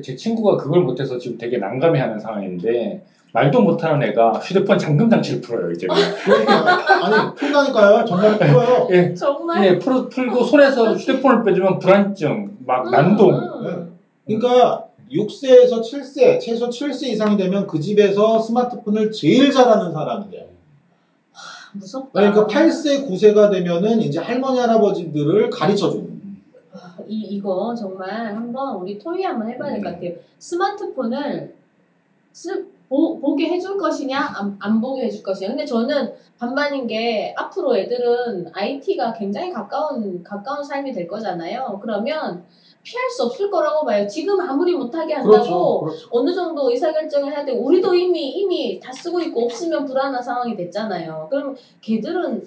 제 0.00 0.16
친구가 0.16 0.56
그걸 0.56 0.82
못해서 0.82 1.18
지금 1.18 1.38
되게 1.38 1.58
난감해하는 1.58 2.18
상황인데 2.18 3.02
말도 3.32 3.60
못하는 3.60 4.02
애가 4.08 4.34
휴대폰 4.34 4.78
잠금 4.78 5.10
장치를 5.10 5.40
풀어요 5.42 5.70
이제. 5.70 5.86
그러니까 5.86 7.04
아니 7.04 7.34
풀다니까요. 7.34 8.04
정말 8.06 8.38
풀어요. 8.38 8.88
예, 8.92 9.14
정말. 9.14 9.64
예, 9.64 9.78
풀, 9.78 10.08
풀고 10.08 10.44
손에서 10.44 10.94
휴대폰을 10.94 11.44
빼주면 11.44 11.78
불안증, 11.78 12.56
막 12.64 12.90
난동. 12.90 13.34
음, 13.34 13.66
음. 13.66 13.98
그러니까 14.24 14.86
6세에서 15.12 15.82
7세, 15.82 16.40
최소 16.40 16.68
7세 16.68 17.08
이상이 17.08 17.36
되면 17.36 17.66
그 17.66 17.78
집에서 17.78 18.38
스마트폰을 18.38 19.12
제일 19.12 19.52
잘하는 19.52 19.92
사람이 19.92 20.30
돼요. 20.30 20.46
무섭다. 21.72 22.08
그러니까 22.12 22.46
8세, 22.46 23.06
9세가 23.06 23.50
되면은 23.50 24.00
이제 24.00 24.18
할머니, 24.18 24.58
할아버지들을 24.58 25.50
가르쳐 25.50 25.90
주는. 25.90 26.05
이, 27.08 27.20
이거 27.22 27.74
정말 27.74 28.34
한번 28.34 28.76
우리 28.76 28.98
토의 28.98 29.22
한번 29.24 29.48
해봐야 29.50 29.72
될 29.72 29.82
것 29.82 29.90
같아요. 29.94 30.12
스마트폰을 30.38 31.54
쓰, 32.32 32.68
보, 32.88 33.18
보게 33.18 33.48
해줄 33.48 33.76
것이냐, 33.78 34.18
안, 34.36 34.56
안 34.60 34.80
보게 34.80 35.04
해줄 35.06 35.22
것이냐. 35.22 35.48
근데 35.50 35.64
저는 35.64 36.12
반반인 36.38 36.86
게 36.86 37.34
앞으로 37.36 37.76
애들은 37.76 38.50
IT가 38.52 39.12
굉장히 39.14 39.52
가까운, 39.52 40.22
가까운 40.22 40.62
삶이 40.62 40.92
될 40.92 41.08
거잖아요. 41.08 41.78
그러면 41.82 42.44
피할 42.82 43.10
수 43.10 43.24
없을 43.24 43.50
거라고 43.50 43.84
봐요. 43.84 44.06
지금 44.06 44.38
아무리 44.40 44.76
못하게 44.76 45.14
한다고 45.14 45.32
그렇죠. 45.32 45.80
그렇죠. 45.80 46.08
어느 46.12 46.32
정도 46.32 46.70
의사결정을 46.70 47.32
해야 47.32 47.44
되고 47.44 47.60
우리도 47.64 47.92
이미 47.94 48.28
이미 48.28 48.78
다 48.78 48.92
쓰고 48.92 49.20
있고 49.22 49.46
없으면 49.46 49.84
불안한 49.86 50.22
상황이 50.22 50.54
됐잖아요. 50.54 51.26
그럼 51.28 51.56
걔들은 51.80 52.46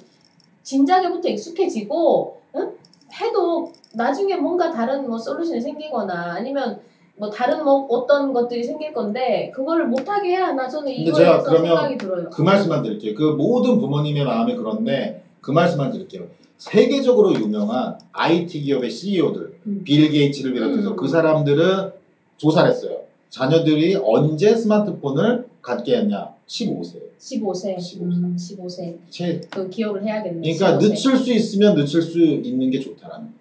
진작에부터 0.63 1.27
익숙해지고 1.29 2.37
응? 2.55 2.71
해도 3.13 3.71
나중에 3.93 4.35
뭔가 4.35 4.71
다른 4.71 5.07
뭐 5.07 5.17
솔루션이 5.17 5.61
생기거나 5.61 6.35
아니면 6.37 6.79
뭐 7.17 7.29
다른 7.29 7.63
뭐 7.63 7.85
어떤 7.89 8.31
것들이 8.31 8.63
생길 8.63 8.93
건데 8.93 9.51
그거를 9.53 9.87
못하게 9.87 10.29
해야 10.29 10.47
하나 10.47 10.67
저는 10.67 10.85
근데 10.85 11.01
이거에 11.01 11.13
제가 11.13 11.31
대해서 11.31 11.49
그러면 11.49 11.77
생각이 11.77 11.97
들어요. 11.97 12.29
그 12.29 12.41
말씀만 12.41 12.83
드릴게요. 12.83 13.15
그 13.15 13.23
모든 13.23 13.77
부모님의 13.79 14.23
마음이 14.23 14.55
그런데 14.55 15.23
그 15.41 15.51
말씀만 15.51 15.91
드릴게요. 15.91 16.27
세계적으로 16.57 17.33
유명한 17.33 17.97
IT 18.11 18.61
기업의 18.61 18.89
CEO들, 18.89 19.59
음. 19.65 19.81
빌 19.83 20.09
게이츠를 20.09 20.53
비롯해서 20.53 20.91
음. 20.91 20.95
그 20.95 21.07
사람들은 21.07 21.91
조사를 22.37 22.69
했어요. 22.69 22.99
자녀들이 23.29 23.95
언제 24.03 24.55
스마트폰을 24.55 25.45
갖게 25.61 25.97
했냐? 25.97 26.29
15세. 26.47 26.93
15세, 27.19 27.77
15세. 27.77 28.01
음, 28.01 28.35
15세 28.37 28.95
제, 29.09 29.41
그 29.49 29.69
기억을 29.69 30.03
해야겠네. 30.03 30.41
그러니까 30.41 30.77
15세. 30.77 30.79
늦출 30.89 31.17
수 31.17 31.33
있으면 31.33 31.75
늦출 31.75 32.01
수 32.01 32.19
있는 32.19 32.71
게 32.71 32.79
좋다라는 32.79 33.25
거예요. 33.25 33.39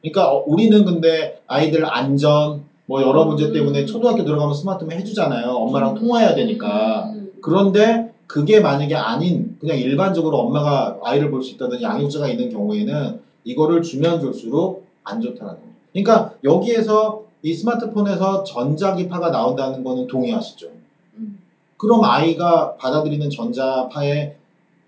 그러니까 0.00 0.32
어, 0.32 0.44
우리는 0.46 0.84
근데 0.84 1.40
아이들 1.46 1.84
안전 1.84 2.62
뭐 2.86 3.02
여러 3.02 3.24
문제 3.26 3.46
음. 3.46 3.52
때문에 3.52 3.84
초등학교 3.84 4.24
들어가면 4.24 4.54
스마트폰 4.54 4.98
해주잖아요. 4.98 5.48
엄마랑 5.50 5.94
통화해야 5.94 6.34
되니까. 6.34 7.10
음. 7.12 7.32
그런데 7.42 8.10
그게 8.26 8.60
만약에 8.60 8.94
아닌 8.94 9.56
그냥 9.60 9.76
일반적으로 9.78 10.38
엄마가 10.38 10.98
아이를 11.02 11.30
볼 11.30 11.42
수 11.42 11.54
있다든 11.54 11.82
양육자가 11.82 12.28
있는 12.28 12.50
경우에는 12.50 13.20
이거를 13.44 13.82
주면 13.82 14.20
줄수록 14.20 14.86
안 15.04 15.20
좋다는 15.20 15.54
거예요. 15.54 15.68
그러니까 15.92 16.34
여기에서 16.44 17.24
이 17.42 17.54
스마트폰에서 17.54 18.44
전자기파가 18.44 19.30
나온다는 19.30 19.84
거는 19.84 20.06
동의하시죠? 20.06 20.68
음. 21.16 21.38
그럼 21.76 22.04
아이가 22.04 22.74
받아들이는 22.76 23.30
전자파의 23.30 24.36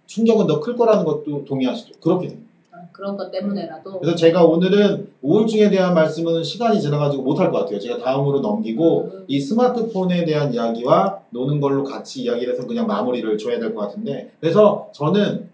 충격은 0.07 0.47
더 0.47 0.61
클 0.61 0.77
거라는 0.77 1.05
것도 1.05 1.45
동의하시죠? 1.45 2.01
그렇게 2.01 2.27
됩니다. 2.29 2.51
아, 2.73 2.79
그런 2.93 3.17
것 3.17 3.31
때문에라도 3.31 4.01
그래서 4.01 4.17
제가 4.17 4.45
오늘은 4.45 5.09
우울증에 5.23 5.71
대한 5.71 5.95
말씀은 5.95 6.43
시간이 6.43 6.81
지나가지고 6.81 7.23
못할 7.23 7.53
것 7.53 7.61
같아요. 7.61 7.79
제가 7.79 7.99
다음으로 7.99 8.41
넘기고 8.41 9.03
음. 9.05 9.25
이 9.29 9.39
스마트폰에 9.41 10.25
대한 10.25 10.53
이야기와 10.53 11.21
노는 11.31 11.61
걸로 11.61 11.85
같이 11.85 12.23
이야기를 12.23 12.55
해서 12.55 12.67
그냥 12.67 12.87
마무리를 12.89 13.39
줘야 13.39 13.61
될 13.61 13.73
것 13.75 13.83
같은데 13.83 14.33
그래서 14.41 14.89
저는 14.93 15.49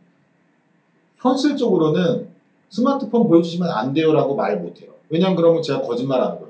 현실적으로는 1.19 2.29
스마트폰 2.71 3.29
보여주시면 3.29 3.69
안 3.71 3.93
돼요라고 3.93 4.35
말 4.35 4.59
못해요. 4.61 4.91
왜냐면 5.09 5.37
그러면 5.37 5.63
제가 5.63 5.83
거짓말하는 5.83 6.41
거예요. 6.41 6.46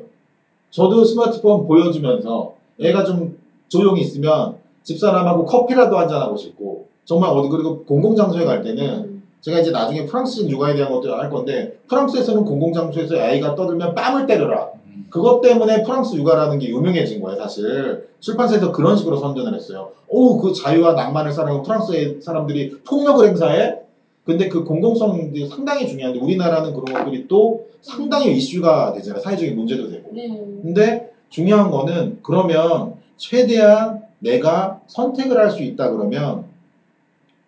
저도 0.70 1.04
스마트폰 1.04 1.66
보여주면서 1.66 2.54
애가 2.80 3.04
좀 3.04 3.38
조용히 3.68 4.02
있으면 4.02 4.56
집사람하고 4.82 5.44
커피라도 5.44 5.98
한잔하고 5.98 6.36
싶고 6.36 6.86
정말 7.04 7.30
어디 7.30 7.48
그리고 7.48 7.84
공공장소에 7.84 8.44
갈 8.44 8.62
때는 8.62 8.84
음. 8.84 9.22
제가 9.40 9.60
이제 9.60 9.70
나중에 9.70 10.04
프랑스 10.06 10.40
육아에 10.40 10.74
대한 10.74 10.90
것도 10.90 11.14
할 11.14 11.30
건데 11.30 11.78
프랑스에서는 11.88 12.44
공공장소에서 12.44 13.16
아이가 13.16 13.54
떠들면 13.54 13.94
뺨을 13.94 14.26
때려라. 14.26 14.70
그것 15.08 15.40
때문에 15.40 15.82
프랑스 15.84 16.16
육아라는 16.16 16.58
게 16.58 16.68
유명해진 16.68 17.20
거예요, 17.20 17.38
사실. 17.38 18.08
출판사에서 18.18 18.72
그런 18.72 18.96
식으로 18.96 19.16
선전을 19.16 19.54
했어요. 19.54 19.90
오, 20.08 20.36
그 20.38 20.52
자유와 20.52 20.94
낭만을 20.94 21.30
사랑하는 21.30 21.62
프랑스의 21.62 22.20
사람들이 22.20 22.78
폭력을 22.84 23.26
행사해? 23.26 23.85
근데 24.26 24.48
그 24.48 24.64
공공성이 24.64 25.48
상당히 25.48 25.86
중요한데 25.86 26.18
우리나라는 26.18 26.74
그런 26.74 27.04
것들이 27.04 27.28
또 27.28 27.66
상당히 27.80 28.36
이슈가 28.36 28.92
되잖아요. 28.92 29.22
사회적인 29.22 29.54
문제도 29.54 29.88
되고. 29.88 30.10
네. 30.12 30.28
근데 30.62 31.12
중요한 31.30 31.70
거는 31.70 32.18
그러면 32.22 32.94
최대한 33.16 34.02
내가 34.18 34.80
선택을 34.88 35.38
할 35.38 35.50
수 35.50 35.62
있다 35.62 35.90
그러면 35.90 36.44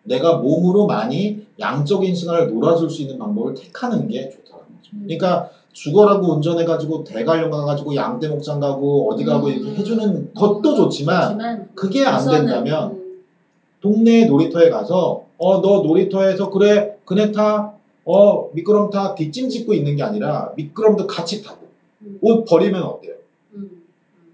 내가 0.05 0.37
몸으로 0.37 0.87
많이 0.87 1.47
양적인 1.59 2.15
시간을 2.15 2.49
놀아줄 2.49 2.89
수 2.89 3.03
있는 3.03 3.19
방법을 3.19 3.55
택하는 3.55 4.09
게 4.09 4.31
좋다는 4.31 4.65
거죠. 4.77 4.91
음. 4.95 5.03
그러니까 5.05 5.51
죽어라고 5.73 6.35
운전해가지고 6.35 7.03
대관령 7.05 7.51
가가지고 7.51 7.95
양떼 7.97 8.29
목장 8.29 8.61
가고 8.61 9.11
어디 9.13 9.25
가고 9.25 9.49
음. 9.49 9.53
이렇게 9.53 9.75
해주는 9.75 10.33
것도 10.35 10.75
좋지만 10.77 11.31
좋지만 11.31 11.69
그게 11.75 12.05
안 12.05 12.25
된다면 12.25 12.93
음, 12.93 13.23
동네 13.81 14.27
놀이터에 14.27 14.71
가서 14.71 15.28
어 15.39 15.61
너 15.61 15.83
놀이터에서 15.83 16.51
그래 16.51 16.97
그네 17.05 17.33
타 17.33 17.73
어 18.11 18.49
미끄럼 18.55 18.89
타 18.89 19.15
뒷짐 19.15 19.51
짓고 19.51 19.75
있는 19.75 19.95
게 19.95 20.03
아니라 20.03 20.53
미끄럼도 20.57 21.07
같이 21.07 21.43
타고 21.43 21.67
음. 22.01 22.19
옷 22.23 22.47
버리면 22.47 22.83
어때요? 22.83 23.15
음. 23.53 23.83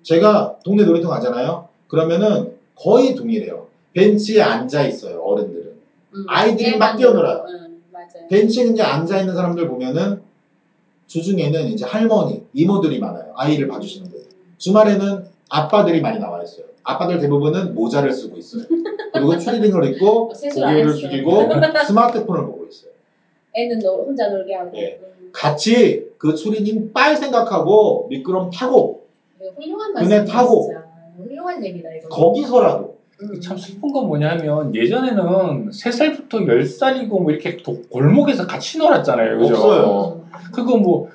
제가 0.04 0.58
동네 0.64 0.84
놀이터 0.84 1.08
가잖아요. 1.08 1.66
그러면은 1.88 2.52
거의 2.76 3.16
동일해요. 3.16 3.66
벤치에 3.92 4.40
앉아 4.40 4.86
있어요 4.86 5.20
어른들은. 5.22 5.72
음. 6.14 6.24
아이들이 6.28 6.76
막 6.78 6.96
뛰어놀아요. 6.96 7.44
음. 7.48 7.82
벤치에 8.30 8.66
이제 8.66 8.80
앉아 8.82 9.18
있는 9.18 9.34
사람들 9.34 9.66
보면은 9.66 10.22
주중에는 11.08 11.66
이제 11.66 11.84
할머니, 11.84 12.44
이모들이 12.54 13.00
많아요. 13.00 13.32
아이를 13.36 13.66
봐주시는 13.66 14.08
분. 14.08 14.22
주말에는 14.58 15.24
아빠들이 15.48 16.00
많이 16.00 16.20
나와 16.20 16.42
있어요. 16.44 16.66
아빠들 16.84 17.18
대부분은 17.18 17.74
모자를 17.74 18.12
쓰고 18.12 18.36
있어요. 18.36 18.64
그리고 19.12 19.38
추리닝을 19.38 19.94
입고 19.94 20.30
어, 20.30 20.34
세수를 20.34 20.66
안 20.68 20.74
고개를 20.74 20.90
했어. 20.90 21.00
숙이고 21.00 21.30
스마트폰을 21.86 22.46
보고 22.46 22.66
있어요. 22.66 22.92
애는 23.54 23.78
놀- 23.78 24.06
혼자 24.06 24.28
놀게 24.28 24.54
하고. 24.54 24.70
네. 24.72 25.00
음. 25.18 25.30
같이 25.32 26.06
그 26.18 26.34
추리닝 26.34 26.92
빨 26.92 27.16
생각하고 27.16 28.06
미끄럼 28.10 28.50
타고 28.50 29.06
네, 29.40 29.48
훌륭한 29.56 29.92
말씀이다 29.94 30.24
타고. 30.24 30.62
진짜. 30.66 30.84
훌륭한 31.16 31.64
얘기다 31.64 31.88
이거. 31.94 32.08
거기서라도 32.08 32.94
음. 33.22 33.40
참 33.40 33.56
슬픈 33.56 33.90
건 33.92 34.06
뭐냐면 34.06 34.74
예전에는 34.74 35.70
3살부터 35.70 36.30
10살이고 36.46 37.08
뭐 37.08 37.30
이렇게 37.30 37.56
도- 37.58 37.80
골목에서 37.88 38.46
같이 38.46 38.76
놀았잖아요. 38.78 39.38
그죠? 39.38 39.54
없어요. 39.54 40.20
그거 40.52 40.76
뭐 40.76 41.08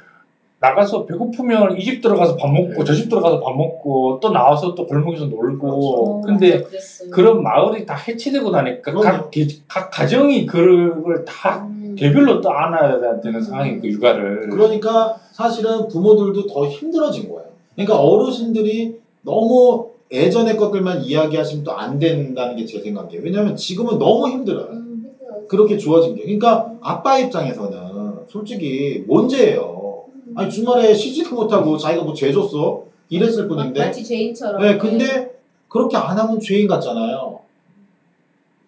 나가서 0.61 1.05
배고프면 1.05 1.77
이 1.77 1.83
집 1.83 2.01
들어가서 2.01 2.35
밥 2.35 2.51
먹고 2.51 2.69
네. 2.79 2.83
저집 2.83 3.09
들어가서 3.09 3.39
밥 3.39 3.55
먹고 3.55 4.19
또 4.21 4.29
나와서 4.31 4.75
또 4.75 4.85
골목에서 4.85 5.25
놀고 5.25 5.67
어, 5.69 6.21
근데 6.21 6.59
그랬어요. 6.61 7.09
그런 7.11 7.41
마을이 7.43 7.85
다 7.85 7.95
해체되고 7.95 8.49
나니까 8.49 8.81
그럼요. 8.91 9.01
각, 9.03 9.31
개- 9.31 9.47
각 9.67 9.89
가정이 9.89 10.45
그걸 10.45 11.23
다 11.25 11.65
음. 11.69 11.95
개별로 11.97 12.41
또 12.41 12.51
안아야 12.51 12.99
되는 13.21 13.39
음. 13.39 13.41
상황이 13.41 13.79
그 13.79 13.87
육아를 13.87 14.49
그러니까 14.49 15.15
사실은 15.31 15.87
부모들도 15.87 16.47
더 16.47 16.65
힘들어진 16.65 17.29
거예요. 17.29 17.45
그러니까 17.75 17.97
어르신들이 18.01 18.95
너무 19.21 19.87
예전의 20.11 20.57
것들만 20.57 21.01
이야기하시면 21.03 21.63
또 21.63 21.71
안 21.71 21.97
된다는 21.99 22.55
게 22.57 22.65
제 22.65 22.79
생각이에요. 22.81 23.21
왜냐하면 23.23 23.55
지금은 23.55 23.97
너무 23.97 24.27
힘들어요. 24.27 24.65
음, 24.71 25.05
힘들어. 25.17 25.47
그렇게 25.47 25.77
주어진 25.77 26.15
게. 26.15 26.23
그러니까 26.23 26.73
아빠 26.81 27.17
입장에서는 27.17 27.79
솔직히 28.27 29.03
뭔죄예요. 29.07 29.78
음. 30.29 30.37
아니 30.37 30.49
주말에 30.49 30.93
쉬지도 30.93 31.35
못하고 31.35 31.77
자기가 31.77 32.03
뭐 32.03 32.13
죄 32.13 32.31
줬어? 32.31 32.83
이랬을 33.09 33.47
마- 33.47 33.55
뿐인데. 33.55 33.79
마치 33.85 34.03
죄인처럼. 34.03 34.61
네, 34.61 34.77
근데 34.77 35.31
그렇게 35.67 35.97
안 35.97 36.17
하면 36.17 36.39
죄인 36.39 36.67
같잖아요. 36.67 37.39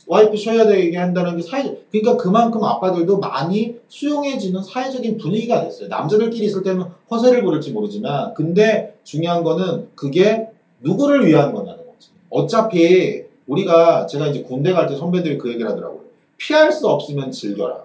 와이프 0.07 0.35
쉬어야 0.35 0.65
되게 0.65 0.97
한다는 0.97 1.37
게 1.37 1.43
사회, 1.43 1.63
그러니까 1.91 2.17
그만큼 2.17 2.63
아빠들도 2.63 3.19
많이 3.19 3.75
수용해지는 3.87 4.61
사회적인 4.63 5.17
분위기가 5.17 5.61
됐어요. 5.63 5.87
남자들끼리 5.89 6.47
있을 6.47 6.63
때는 6.63 6.83
허세를 7.09 7.43
부를지 7.43 7.71
모르지만, 7.71 8.33
근데 8.33 8.95
중요한 9.03 9.43
거는 9.43 9.87
그게 9.95 10.47
누구를 10.81 11.25
위한 11.27 11.53
거냐는 11.53 11.85
거지. 11.85 12.09
어차피 12.29 13.23
우리가 13.47 14.07
제가 14.07 14.27
이제 14.27 14.41
군대 14.41 14.73
갈 14.73 14.87
때 14.87 14.95
선배들이 14.95 15.37
그 15.37 15.49
얘기를 15.49 15.69
하더라고요. 15.69 16.01
피할 16.37 16.71
수 16.71 16.87
없으면 16.89 17.31
즐겨라. 17.31 17.83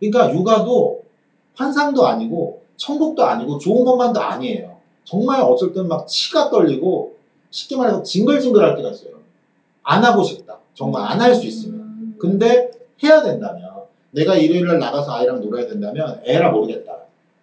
그러니까 0.00 0.32
육아도 0.34 1.02
환상도 1.54 2.06
아니고 2.06 2.62
천국도 2.76 3.24
아니고 3.24 3.58
좋은 3.58 3.84
것만도 3.84 4.20
아니에요. 4.20 4.76
정말 5.04 5.40
어쩔 5.42 5.72
땐 5.72 5.88
막 5.88 6.06
치가 6.06 6.50
떨리고 6.50 7.16
쉽게 7.50 7.76
말해서 7.76 8.02
징글징글할 8.02 8.76
때가 8.76 8.90
있어요. 8.90 9.12
안 9.82 10.04
하고 10.04 10.22
싶다. 10.22 10.58
정말 10.74 11.02
안 11.10 11.20
할 11.20 11.34
수 11.34 11.46
있으면. 11.46 11.80
음. 11.80 12.16
근데 12.18 12.70
해야 13.02 13.22
된다면 13.22 13.70
내가 14.12 14.36
일요일날 14.36 14.78
나가서 14.78 15.12
아이랑 15.12 15.40
놀아야 15.40 15.66
된다면 15.66 16.20
에라 16.24 16.50
모르겠다. 16.50 16.92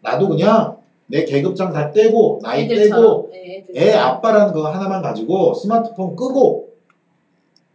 나도 0.01 0.29
그냥 0.29 0.77
내 1.07 1.25
계급장 1.25 1.73
다 1.73 1.91
떼고 1.91 2.39
나이 2.41 2.67
떼고. 2.67 3.29
네. 3.31 3.65
애 3.75 3.93
아빠라는 3.93 4.53
거 4.53 4.67
하나만 4.67 5.01
가지고 5.01 5.53
스마트폰 5.53 6.15
끄고 6.15 6.69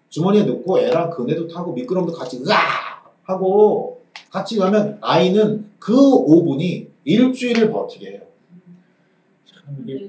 주머니에 0.09 0.45
넣고 0.45 0.79
애랑 0.81 1.11
그네도 1.11 1.49
타고 1.49 1.73
미끄럼도 1.73 2.13
같이 2.13 2.41
으아 2.45 2.57
하고 3.25 4.01
같이 4.31 4.57
가면 4.57 4.99
아이는 5.01 5.69
그 5.79 5.93
5분이 5.95 6.87
일주일을 7.05 7.71
버티게 7.71 8.11
해요. 8.11 8.21
참 9.47 9.77
이게 9.87 9.95
네. 9.95 10.09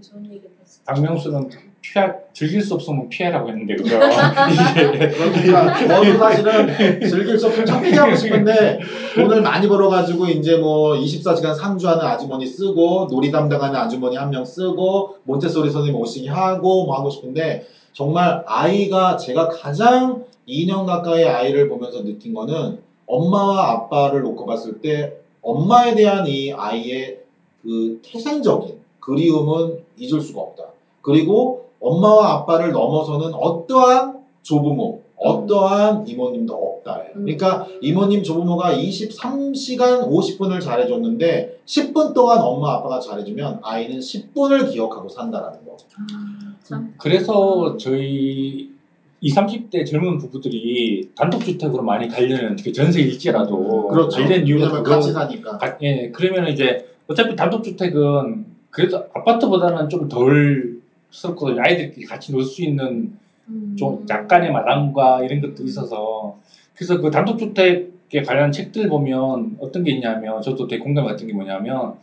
박명수는 0.86 1.50
피하 1.82 2.12
즐길 2.34 2.62
수 2.62 2.74
없으면 2.74 3.08
피해라고 3.10 3.50
했는데 3.50 3.76
그죠? 3.76 3.98
그러니까 4.00 5.88
저도 5.88 6.18
사실은 6.18 6.68
즐길 7.08 7.38
수 7.38 7.48
없으면 7.48 7.66
참 7.66 7.82
피하고 7.84 8.16
싶은데 8.16 8.80
돈을 9.16 9.42
많이 9.42 9.68
벌어가지고 9.68 10.26
이제 10.28 10.58
뭐 10.58 10.94
24시간 10.96 11.54
상주하는 11.56 12.04
아주머니 12.04 12.46
쓰고 12.48 13.08
놀이 13.10 13.32
담당하는 13.32 13.80
아주머니 13.80 14.16
한 14.18 14.30
명 14.32 14.44
쓰고 14.44 15.18
몬테소리 15.24 15.70
선생님 15.70 16.00
오시게 16.02 16.30
하고 16.30 16.86
뭐 16.86 16.98
하고 16.98 17.10
싶은데 17.10 17.66
정말 17.94 18.44
아이가 18.48 19.16
제가 19.16 19.48
가장 19.50 20.24
2년 20.48 20.86
가까이 20.86 21.24
아이를 21.24 21.70
보면서 21.70 22.04
느낀 22.04 22.34
거는 22.34 22.80
엄마와 23.06 23.72
아빠를 23.72 24.22
놓고 24.24 24.46
봤을 24.46 24.82
때 24.82 25.14
엄마에 25.46 25.94
대한 25.94 26.26
이 26.26 26.52
아이의 26.52 27.20
그 27.62 28.00
태생적인 28.04 28.80
그리움은 29.00 29.78
잊을 29.98 30.20
수가 30.20 30.42
없다. 30.42 30.64
그리고 31.02 31.68
엄마와 31.80 32.32
아빠를 32.32 32.72
넘어서는 32.72 33.34
어떠한 33.36 34.24
조부모, 34.42 35.02
어떠한 35.16 36.08
이모님도 36.08 36.54
없다. 36.54 37.04
그러니까 37.14 37.68
이모님, 37.82 38.24
조부모가 38.24 38.74
23시간 38.74 40.10
50분을 40.10 40.62
잘해줬는데 40.62 41.60
10분 41.66 42.14
동안 42.16 42.42
엄마, 42.42 42.74
아빠가 42.74 43.00
잘해주면 43.00 43.60
아이는 43.62 44.00
10분을 44.00 44.72
기억하고 44.72 45.08
산다라는 45.08 45.64
거. 45.66 45.78
아, 45.98 46.56
참. 46.64 46.94
그래서 46.98 47.78
저희 47.78 48.75
20, 49.22 49.36
30대 49.72 49.86
젊은 49.86 50.18
부부들이 50.18 51.10
단독주택으로 51.16 51.82
많이 51.84 52.08
가려는 52.08 52.56
그 52.58 52.72
전세 52.72 53.02
일지라도 53.02 53.88
그렇죠. 53.88 54.22
관련 54.22 54.46
이유가 54.46 54.70
그거- 54.70 54.84
같이 54.84 55.12
사니까. 55.12 55.58
가- 55.58 55.78
예, 55.82 56.12
그러면 56.14 56.48
이제 56.52 56.86
어차피 57.08 57.36
단독주택은 57.36 58.46
그래도 58.70 58.98
아파트보다는 59.14 59.90
좀 59.90 60.08
덜 60.10 60.76
스럽거든요. 61.12 61.62
아이들끼리 61.62 62.06
같이 62.06 62.32
놀 62.34 62.44
수 62.44 62.62
있는 62.64 63.14
음. 63.48 63.76
좀 63.78 64.06
약간의 64.10 64.52
마당과 64.52 65.24
이런 65.24 65.40
것들이 65.42 65.68
있어서 65.70 66.38
그래서 66.76 67.00
그 67.00 67.10
단독주택에 67.10 68.22
관련 68.26 68.52
책들 68.52 68.90
보면 68.90 69.58
어떤 69.62 69.84
게 69.84 69.92
있냐면 69.94 70.42
저도 70.42 70.68
되게 70.68 70.84
공감 70.84 71.06
같은 71.06 71.26
게 71.26 71.34
뭐냐면 71.34 71.94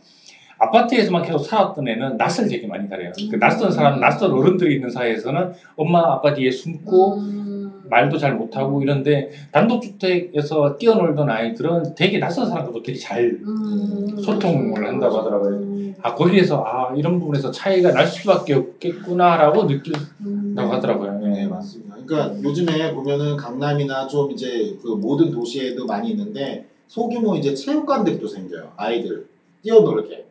아파트에서만 0.63 1.23
계속 1.23 1.39
살았던 1.39 1.87
애는 1.87 2.17
낯을 2.17 2.47
되게 2.49 2.67
많이 2.67 2.89
가려요. 2.89 3.11
그 3.29 3.37
낯선 3.37 3.71
사람, 3.71 3.99
낯선 3.99 4.31
어른들이 4.31 4.75
있는 4.75 4.89
사이에서는 4.89 5.51
엄마 5.75 6.13
아빠 6.13 6.33
뒤에 6.33 6.51
숨고 6.51 7.17
음. 7.17 7.83
말도 7.89 8.17
잘 8.17 8.35
못하고 8.35 8.81
이런데 8.81 9.29
단독주택에서 9.51 10.77
뛰어놀던 10.77 11.29
아이들은 11.29 11.95
되게 11.95 12.17
낯선 12.17 12.47
사람들도 12.49 12.81
되게 12.81 12.97
잘 12.97 13.39
음. 13.45 14.17
소통을 14.17 14.87
한다고 14.87 15.17
하더라고요. 15.17 15.57
음. 15.57 15.95
아, 16.01 16.15
거기에서 16.15 16.63
아, 16.65 16.93
이런 16.95 17.19
부분에서 17.19 17.51
차이가 17.51 17.91
날 17.91 18.07
수밖에 18.07 18.53
없겠구나라고 18.53 19.65
느낀다고 19.65 20.07
음. 20.21 20.55
하더라고요. 20.57 21.19
네, 21.19 21.43
예. 21.43 21.47
맞습니다. 21.47 21.97
그러니까 22.05 22.41
요즘에 22.41 22.93
보면은 22.93 23.37
강남이나 23.37 24.07
좀 24.07 24.31
이제 24.31 24.75
그 24.81 24.87
모든 24.89 25.29
도시에도 25.31 25.85
많이 25.85 26.09
있는데 26.11 26.65
소규모 26.87 27.35
이제 27.35 27.53
체육관들도 27.53 28.27
생겨요. 28.27 28.71
아이들 28.77 29.27
뛰어놀게. 29.61 30.25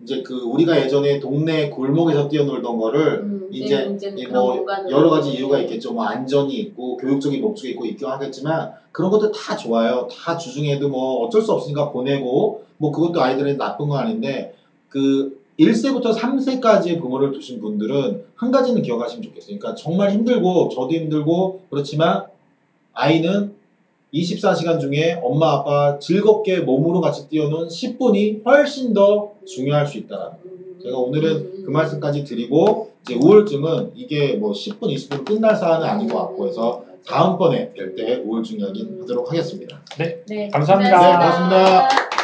음. 0.00 0.02
이제 0.02 0.22
그 0.22 0.34
우리가 0.34 0.80
예전에 0.80 1.20
동네 1.20 1.68
골목에서 1.68 2.28
뛰어놀던 2.28 2.78
거를 2.78 3.20
음. 3.20 3.48
이제 3.50 3.92
이제는 3.94 4.18
이 4.18 4.24
그런 4.24 4.44
뭐. 4.44 4.66
여러 4.90 5.10
가지 5.10 5.32
이유가 5.32 5.58
있겠죠. 5.60 5.92
뭐 5.92 6.04
안전이 6.04 6.54
있고 6.54 6.96
교육적인 6.96 7.40
목적이 7.40 7.70
있고 7.70 7.84
있긴 7.86 8.08
하겠지만 8.08 8.72
그런 8.92 9.10
것도 9.10 9.30
다 9.30 9.56
좋아요. 9.56 10.08
다 10.10 10.36
주중에도 10.36 10.88
뭐 10.88 11.24
어쩔 11.24 11.42
수 11.42 11.52
없으니까 11.52 11.90
보내고 11.90 12.64
뭐 12.78 12.92
그것도 12.92 13.20
아이들은 13.20 13.58
나쁜 13.58 13.88
건 13.88 13.98
아닌데 13.98 14.54
그 14.88 15.38
1세부터 15.58 16.14
3세까지의 16.14 17.00
부모를 17.00 17.32
두신 17.32 17.60
분들은 17.60 18.24
한 18.34 18.50
가지는 18.50 18.80
기억하시면 18.80 19.22
좋겠어요. 19.22 19.58
그러니까 19.58 19.74
정말 19.74 20.10
힘들고 20.10 20.70
저도 20.70 20.90
힘들고 20.90 21.60
그렇지만 21.68 22.24
아이는 22.94 23.54
24시간 24.12 24.80
중에 24.80 25.20
엄마 25.22 25.52
아빠 25.52 25.98
즐겁게 25.98 26.60
몸으로 26.60 27.00
같이 27.00 27.28
뛰어노는 27.28 27.68
10분이 27.68 28.44
훨씬 28.44 28.92
더 28.92 29.32
중요할 29.46 29.86
수 29.86 29.98
있다는 29.98 30.26
음. 30.44 30.78
제가 30.82 30.96
오늘은 30.98 31.64
그 31.64 31.70
말씀까지 31.70 32.24
드리고 32.24 32.90
이제 33.02 33.14
우울증은 33.14 33.92
이게 33.94 34.34
뭐 34.34 34.52
10분, 34.52 34.94
20분 34.94 35.24
끝날 35.24 35.56
사안은 35.56 35.86
아닌 35.86 36.08
것 36.08 36.18
같고 36.18 36.48
해서 36.48 36.84
다음번에 37.06 37.72
뵐 37.72 37.96
때 37.96 38.22
우울증 38.24 38.60
이야기 38.60 38.86
하도록 39.00 39.28
하겠습니다. 39.28 39.80
네, 39.98 40.48
감사합니다. 40.48 41.00
네, 41.00 41.12
고맙습니다. 41.12 42.19